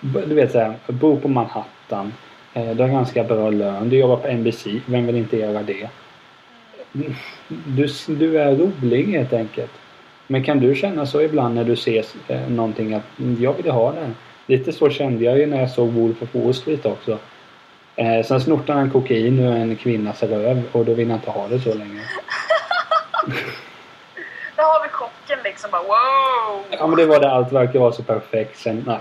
[0.00, 2.12] du vet såhär, bo på Manhattan.
[2.54, 3.88] Eh, du har ganska bra lön.
[3.88, 4.66] Du jobbar på NBC.
[4.86, 5.88] Vem vill inte göra det?
[7.48, 9.72] Du, du är rolig helt enkelt.
[10.26, 13.70] Men kan du känna så ibland när du ser eh, någonting att "Mm, jag vill
[13.70, 14.10] ha det här.
[14.46, 17.18] Lite så kände jag ju när jag såg Wolf of Wall Street också.
[17.96, 21.48] Eh, sen snortade han kokain ur en kvinnas röv och då vill jag inte ha
[21.48, 22.00] det så länge.
[24.56, 26.64] Där har vi chocken liksom bara wow!
[26.70, 27.30] Ja men det var det.
[27.30, 28.58] Allt verkar vara så perfekt.
[28.58, 28.98] Sen nej.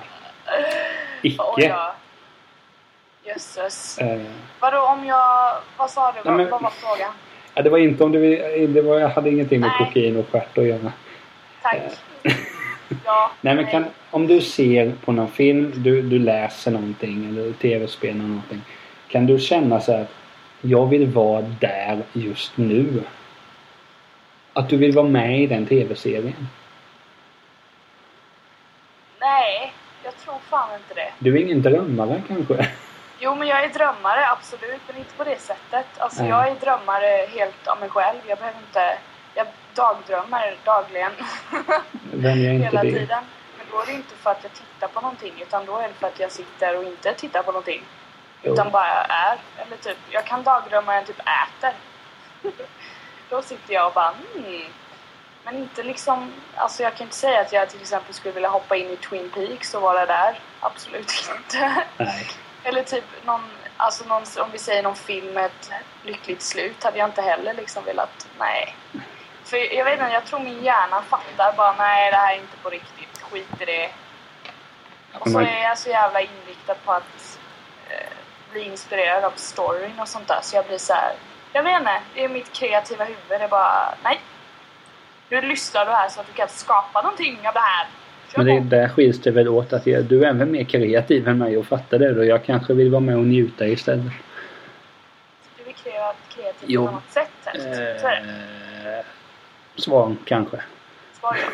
[1.21, 1.43] Icke.
[1.57, 1.91] Oj då.
[3.29, 3.97] Jösses.
[3.99, 4.21] Eh,
[4.59, 5.51] Vadå om jag...
[5.77, 6.19] Vad sa du?
[6.29, 7.11] Vad, men- vad var frågan?
[7.53, 9.87] ja, det var inte om du vill, det var, Jag hade ingenting med Nej.
[9.87, 10.91] kokain och stjärt att göra.
[11.71, 11.81] Tack.
[13.05, 13.31] Ja.
[13.41, 18.09] Nej men kan, om du ser på någon film, du, du läser någonting eller tv-spel
[18.09, 18.61] eller någonting.
[19.07, 20.11] Kan du känna så här att
[20.61, 23.03] jag vill vara där just nu?
[24.53, 26.47] Att du vill vara med i den tv-serien?
[29.19, 31.11] Nej, jag tror fan inte det.
[31.19, 32.67] Du är ingen drömmare kanske?
[33.19, 34.81] Jo, men jag är drömmare, absolut.
[34.87, 35.85] Men inte på det sättet.
[35.97, 36.29] Alltså, Nej.
[36.29, 38.17] jag är drömmare helt av mig själv.
[38.27, 38.97] Jag behöver inte...
[39.35, 41.11] Jag dagdrömmer dagligen.
[42.13, 42.91] Vem gör inte hela det?
[42.91, 43.23] tiden.
[43.57, 45.33] Men då är det inte för att jag tittar på någonting.
[45.41, 47.83] Utan då är det för att jag sitter och inte tittar på någonting.
[48.41, 48.53] Jo.
[48.53, 49.37] Utan bara är.
[49.57, 51.73] Eller typ, jag kan dagdrömma när jag typ äter.
[53.29, 54.61] då sitter jag och bara mm.
[55.43, 56.33] Men inte liksom...
[56.55, 59.29] Alltså jag kan inte säga att jag till exempel skulle vilja hoppa in i Twin
[59.29, 60.39] Peaks och vara där.
[60.59, 61.83] Absolut inte.
[61.97, 62.27] Nej.
[62.63, 63.41] Eller typ någon,
[63.77, 65.71] alltså någon, om vi säger någon film med ett
[66.03, 68.75] lyckligt slut hade jag inte heller liksom velat, nej.
[69.45, 72.57] För jag vet inte, jag tror min hjärna fattar bara nej det här är inte
[72.63, 73.89] på riktigt, skit i det.
[75.19, 77.39] Och så Man- är jag så jävla inriktad på att
[77.89, 78.13] eh,
[78.51, 81.13] bli inspirerad av storyn och sånt där så jag blir så här.
[81.53, 84.19] jag vet inte, det är mitt kreativa huvud, det är bara nej.
[85.29, 87.87] Nu lyssnar du här så att du kan skapa någonting av det här.
[88.35, 91.37] Men det, där skiljs det väl åt att jag, du är även mer kreativ än
[91.37, 94.13] mig och fattar det och jag kanske vill vara med och njuta istället.
[95.57, 97.65] Du är kreativ, på något sätt helst.
[98.01, 98.64] Så är det.
[99.75, 100.57] Eh, svar kanske.
[101.19, 101.47] Svar ja.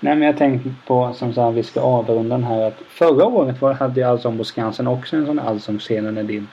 [0.00, 3.60] Nej men jag tänkte på som sagt vi ska avrunda den här att förra året
[3.60, 6.48] var, hade jag Allsång på Skansen också en sån här allsångsscen när din.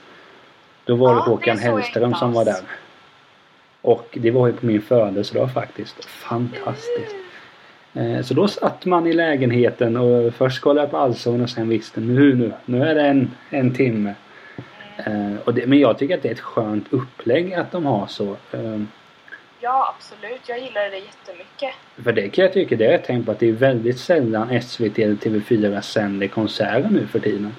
[0.84, 2.56] Då var Ja, det det Håkan jag Hellström som var där.
[3.82, 6.04] Och det var ju på min födelsedag faktiskt.
[6.04, 7.14] Fantastiskt.
[7.94, 12.00] Eh, Så då satt man i lägenheten och först kollade på Allsång och sen visste
[12.00, 14.14] nu nu, nu är det en, en timme.
[14.96, 18.06] Eh, och det, men jag tycker att det är ett skönt upplägg att de har
[18.06, 18.36] så.
[19.62, 20.40] Ja, absolut.
[20.48, 21.74] Jag gillade det jättemycket.
[22.04, 24.62] För det kan jag tycka, det har jag tänkt på att det är väldigt sällan
[24.62, 27.54] SVT eller TV4 sänder konserter nu för tiden.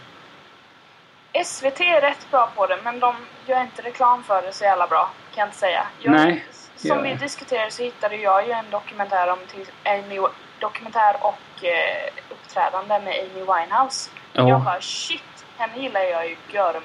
[1.46, 3.16] SVT är rätt bra på det, men de
[3.48, 5.88] gör inte reklam för det så jävla bra, kan jag inte säga.
[6.00, 6.46] Jag, Nej,
[6.76, 7.02] Som ja.
[7.02, 10.20] vi diskuterade så hittade jag ju en dokumentär om till Amy,
[10.60, 14.10] dokumentär och eh, uppträdande med Amy Winehouse.
[14.34, 14.50] Ja.
[14.50, 16.36] Jag bara shit, henne gillar jag ju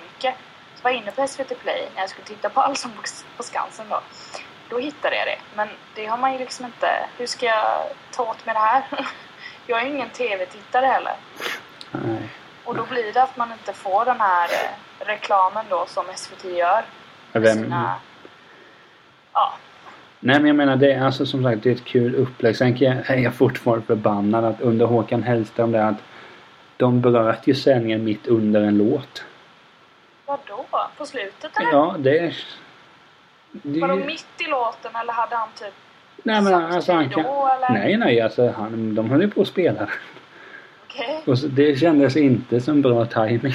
[0.05, 0.35] mycket.
[0.75, 2.93] Så var jag inne på SVT Play när jag skulle titta på Allsång
[3.37, 4.01] på Skansen då.
[4.69, 5.39] Då hittade jag det.
[5.57, 6.89] Men det har man ju liksom inte...
[7.19, 8.83] Hur ska jag ta åt mig det här?
[9.67, 11.15] Jag är ju ingen TV-tittare heller.
[11.93, 12.29] Nej.
[12.65, 16.45] Och då blir det att man inte får den här eh, reklamen då som SVT
[16.45, 16.85] gör.
[17.33, 17.95] Vem, sina...
[19.33, 19.53] Ja.
[20.21, 22.57] nej men jag menar det är alltså som sagt det är ett kul upplägg.
[22.57, 26.03] Sen jag, är jag fortfarande förbannad att under Håkan Hellström där att
[26.77, 29.25] de bröt ju sändningen mitt under en låt.
[30.27, 30.67] Vadå?
[30.97, 31.71] På slutet eller?
[31.73, 32.37] Ja det är...
[33.63, 35.75] Det, Var de mitt i låten eller hade han typ
[36.23, 37.25] nej men alltså han då, kan...
[37.25, 37.71] eller?
[37.71, 39.89] Nej nej alltså han, de höll ju på att spela.
[40.87, 41.23] Okej.
[41.27, 43.55] Och så, det kändes inte som bra timing.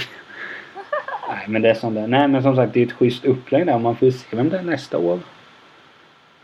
[1.29, 2.07] Nej men det är sånt där.
[2.07, 3.79] Nej men som sagt det är ett schysst upplägg där.
[3.79, 5.19] Man får se vem det är nästa år.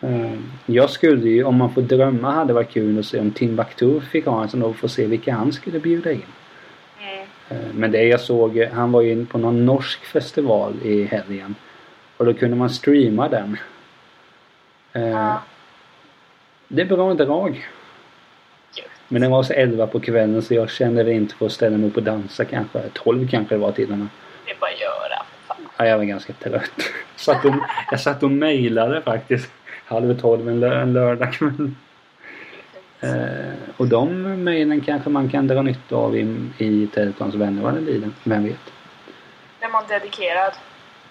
[0.01, 0.31] Eh,
[0.65, 4.25] Jag skulle ju, om man får drömma, hade varit kul att se om Timbuktu fick
[4.25, 6.21] ha en sån då och få se vilka han skulle bjuda in.
[7.01, 7.25] Mm.
[7.49, 11.55] Eh, Men det jag såg, han var ju på någon norsk festival i helgen.
[12.17, 13.57] Och då kunde man streama den.
[14.93, 15.41] Eh, Ja.
[16.67, 17.67] Det är bra drag.
[19.07, 21.77] Men den var så 11 på kvällen så jag kände det inte för att ställa
[21.77, 22.81] mig upp och dansa kanske.
[22.93, 24.07] 12 kanske det var till och med.
[24.45, 25.25] Det är bara att göra.
[25.47, 25.57] Fan.
[25.77, 26.71] Ja, jag var ganska trött.
[27.15, 27.53] Satt och,
[27.91, 29.51] jag satt och mejlade faktiskt.
[29.85, 31.71] Halv tolv en, lö- en lördag kväll.
[32.99, 34.09] Eh, och de
[34.43, 38.09] mejlen kanske man kan dra nytta av i, i Teltons vänner vad det lider.
[38.23, 38.59] Vem vet?
[39.59, 40.51] Då är man dedikerad.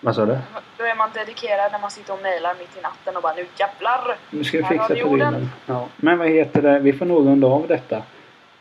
[0.01, 0.39] Vad sa du?
[0.79, 3.47] Då är man dedikerad när man sitter och mejlar mitt i natten och bara nu
[3.57, 4.17] jävlar!
[4.31, 5.49] Nu ska vi fixa prylen.
[5.67, 5.89] Ja.
[5.97, 6.79] Men vad heter det?
[6.79, 8.03] Vi får nog runda av detta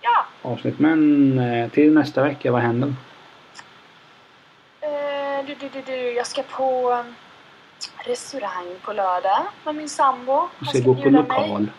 [0.01, 0.25] Ja!
[0.41, 0.79] avsnitt.
[0.79, 2.93] Men eh, till nästa vecka, vad händer?
[4.81, 6.11] Eh, du, du, du, du.
[6.11, 7.15] Jag ska på um,
[7.97, 10.41] restaurang på lördag med min sambo.
[10.59, 11.61] Du Han ska gå på lokal.
[11.61, 11.71] Mig.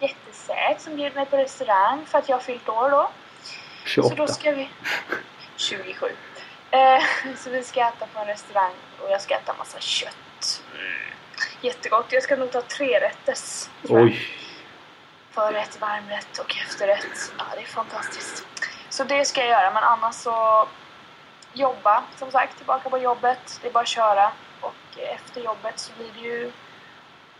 [0.00, 3.10] Jättesäk som bjuder mig på restaurang för att jag har fyllt år då.
[3.84, 4.14] Så 28.
[4.16, 4.68] då ska vi...
[5.56, 6.06] 27.
[6.72, 7.02] Eh,
[7.36, 10.62] så vi ska äta på en restaurang och jag ska äta massa kött.
[10.74, 10.92] Mm.
[11.60, 12.06] Jättegott.
[12.08, 13.68] Jag ska nog ta tre rätters.
[13.88, 14.28] Oj.
[15.30, 17.32] Förrätt, varmrätt och efterrätt.
[17.38, 18.46] Ja, det är fantastiskt.
[18.88, 20.68] Så det ska jag göra, men annars så
[21.52, 23.58] jobba, som sagt, tillbaka på jobbet.
[23.62, 24.32] Det är bara att köra.
[24.60, 26.52] Och efter jobbet så blir det ju...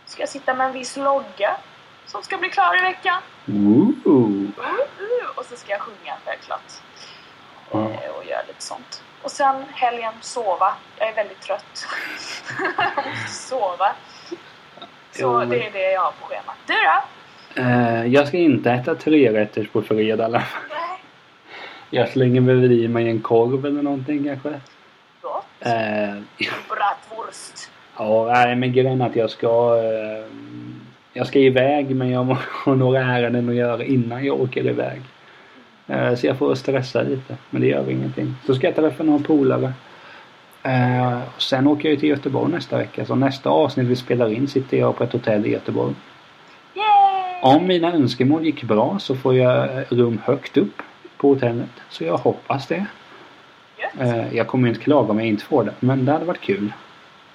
[0.05, 1.57] Ska jag sitta med en viss logga
[2.05, 3.21] som ska bli klar i veckan.
[3.49, 6.71] Uh, och så ska jag sjunga självklart.
[7.71, 9.03] Eh, och göra lite sånt.
[9.23, 10.73] Och sen helgen sova.
[10.99, 11.85] Jag är väldigt trött.
[12.77, 13.95] jag måste sova.
[14.29, 14.35] Så
[15.21, 16.55] Jo, det är det jag har på schemat.
[16.67, 17.61] Du då?
[17.61, 20.61] Eh, jag ska inte äta trerätters på fredag i fall.
[20.69, 20.99] Nej.
[21.89, 24.49] Jag slänger väl i mig en korv eller någonting kanske.
[25.21, 25.45] Gott.
[25.59, 26.15] Eh,
[26.69, 27.71] Bratwurst.
[27.97, 29.77] ja, nej, men grejen att jag ska...
[29.83, 30.25] Eh,
[31.13, 35.01] jag ska iväg men jag har några ärenden att göra innan jag åker iväg.
[35.87, 37.37] Eh, så jag får stressa lite.
[37.49, 38.35] Men det gör ingenting.
[38.45, 39.73] Så ska jag träffa några polare.
[40.63, 43.05] Eh, och sen åker jag till Göteborg nästa vecka.
[43.05, 45.93] Så nästa avsnitt vi spelar in sitter jag på ett hotell i Göteborg.
[46.75, 47.55] Yay!
[47.55, 50.81] Om mina önskemål gick bra så får jag rum högt upp
[51.17, 51.69] på hotellet.
[51.89, 52.85] Så jag hoppas det.
[53.77, 53.91] Gött.
[54.15, 55.73] Eh, Jag kommer inte klaga om jag inte får det.
[55.79, 56.73] Men det hade varit kul.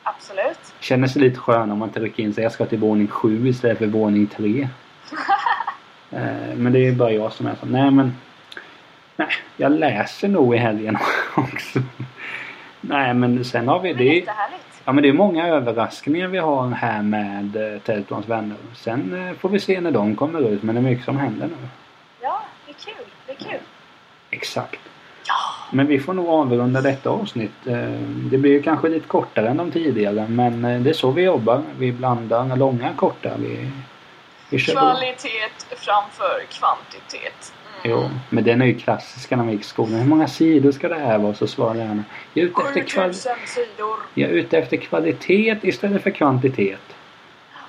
[0.02, 0.58] Absolut.
[0.80, 2.42] Känner sig lite skön om man trycker in sig.
[2.42, 4.68] Jag ska till våning 7 istället för våning 3.
[6.10, 7.66] Eh, Men det är bara jag som är så.
[7.66, 8.12] Nej men.
[9.60, 10.98] Jag läser nog i helgen
[11.36, 11.78] också.
[12.80, 14.14] Nej men sen har vi Det är det.
[14.16, 14.64] jättehärligt.
[14.84, 18.56] Ja men det är många överraskningar vi har här med eh, Teltons vänner.
[18.74, 20.62] Sen eh, får vi se när de kommer ut.
[20.62, 21.68] Men det är mycket som händer nu.
[22.20, 23.04] Ja, det är kul.
[23.26, 23.60] Det är kul.
[24.30, 24.80] Exakt.
[25.26, 25.34] Ja!
[25.72, 27.66] Men vi får nog avrunda detta avsnitt.
[27.66, 27.76] Eh,
[28.30, 31.22] Det blir ju kanske lite kortare än de tidigare men eh, det är så vi
[31.22, 31.62] jobbar.
[31.78, 33.30] Vi blandar långa korta.
[33.38, 33.70] Vi,
[34.50, 34.58] vi.
[34.58, 37.52] Kvalitet framför kvantitet.
[37.84, 39.94] Jo, men den är ju klassiska när vi gick i skolan.
[39.94, 41.34] Hur många sidor ska det här vara?
[41.34, 42.04] Så svarar lärarna.
[42.34, 43.96] Jag är ute efter, kval- 7000 sidor.
[44.14, 46.80] jag är ute efter kvalitet istället för kvantitet.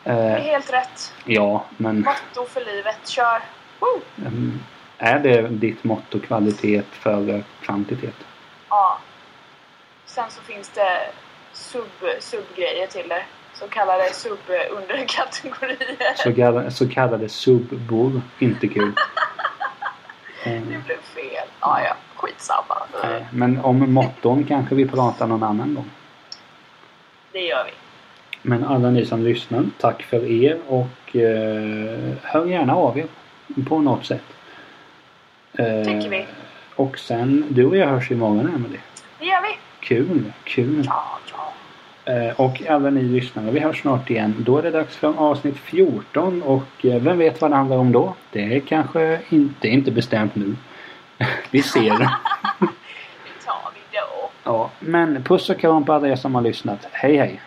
[0.03, 1.13] Det är Eh, helt rätt.
[1.25, 3.07] ja, men Motto för livet.
[3.07, 3.41] Kör!
[3.79, 4.01] Woo!
[4.27, 4.59] mm,
[4.97, 8.15] är det ditt motto kvalitet före kvantitet?
[8.69, 8.99] Ja.
[10.05, 10.99] Sen så finns det
[11.53, 11.83] sub,
[12.19, 13.23] subgrejer till det.
[13.53, 16.13] Så kallade sub-underkategorier.
[16.15, 16.33] Så
[16.71, 18.21] så kallade subbor.
[18.39, 18.91] Inte kul.
[20.43, 21.47] Eh, Det blev fel.
[21.61, 21.95] Ja, ja.
[22.15, 22.75] Skitsamma.
[23.03, 25.89] Nej, men om motton kanske vi pratar någon annan gång.
[27.31, 27.71] Det gör vi.
[28.41, 33.05] Men alla ni som lyssnar, tack för er och eh, hör gärna av er
[33.67, 34.23] på något sätt.
[35.53, 36.25] Eh, Tycker vi.
[36.75, 38.79] Och sen, du och jag hörs imorgon Emelie.
[39.19, 39.57] Det gör vi.
[39.79, 40.83] Kul, kul.
[40.87, 41.19] Ja,
[42.35, 44.35] och alla ni lyssnare, vi hörs snart igen.
[44.39, 47.91] Då är det dags för avsnitt 14 och eh, vem vet vad det handlar om
[47.91, 48.15] då?
[48.31, 50.55] Det är kanske inte, inte bestämt nu.
[51.51, 51.89] vi ser.
[51.89, 54.29] Det tar vi då.
[54.43, 56.87] ja, men puss och kram på alla er som har lyssnat.
[56.91, 57.41] Hej hej!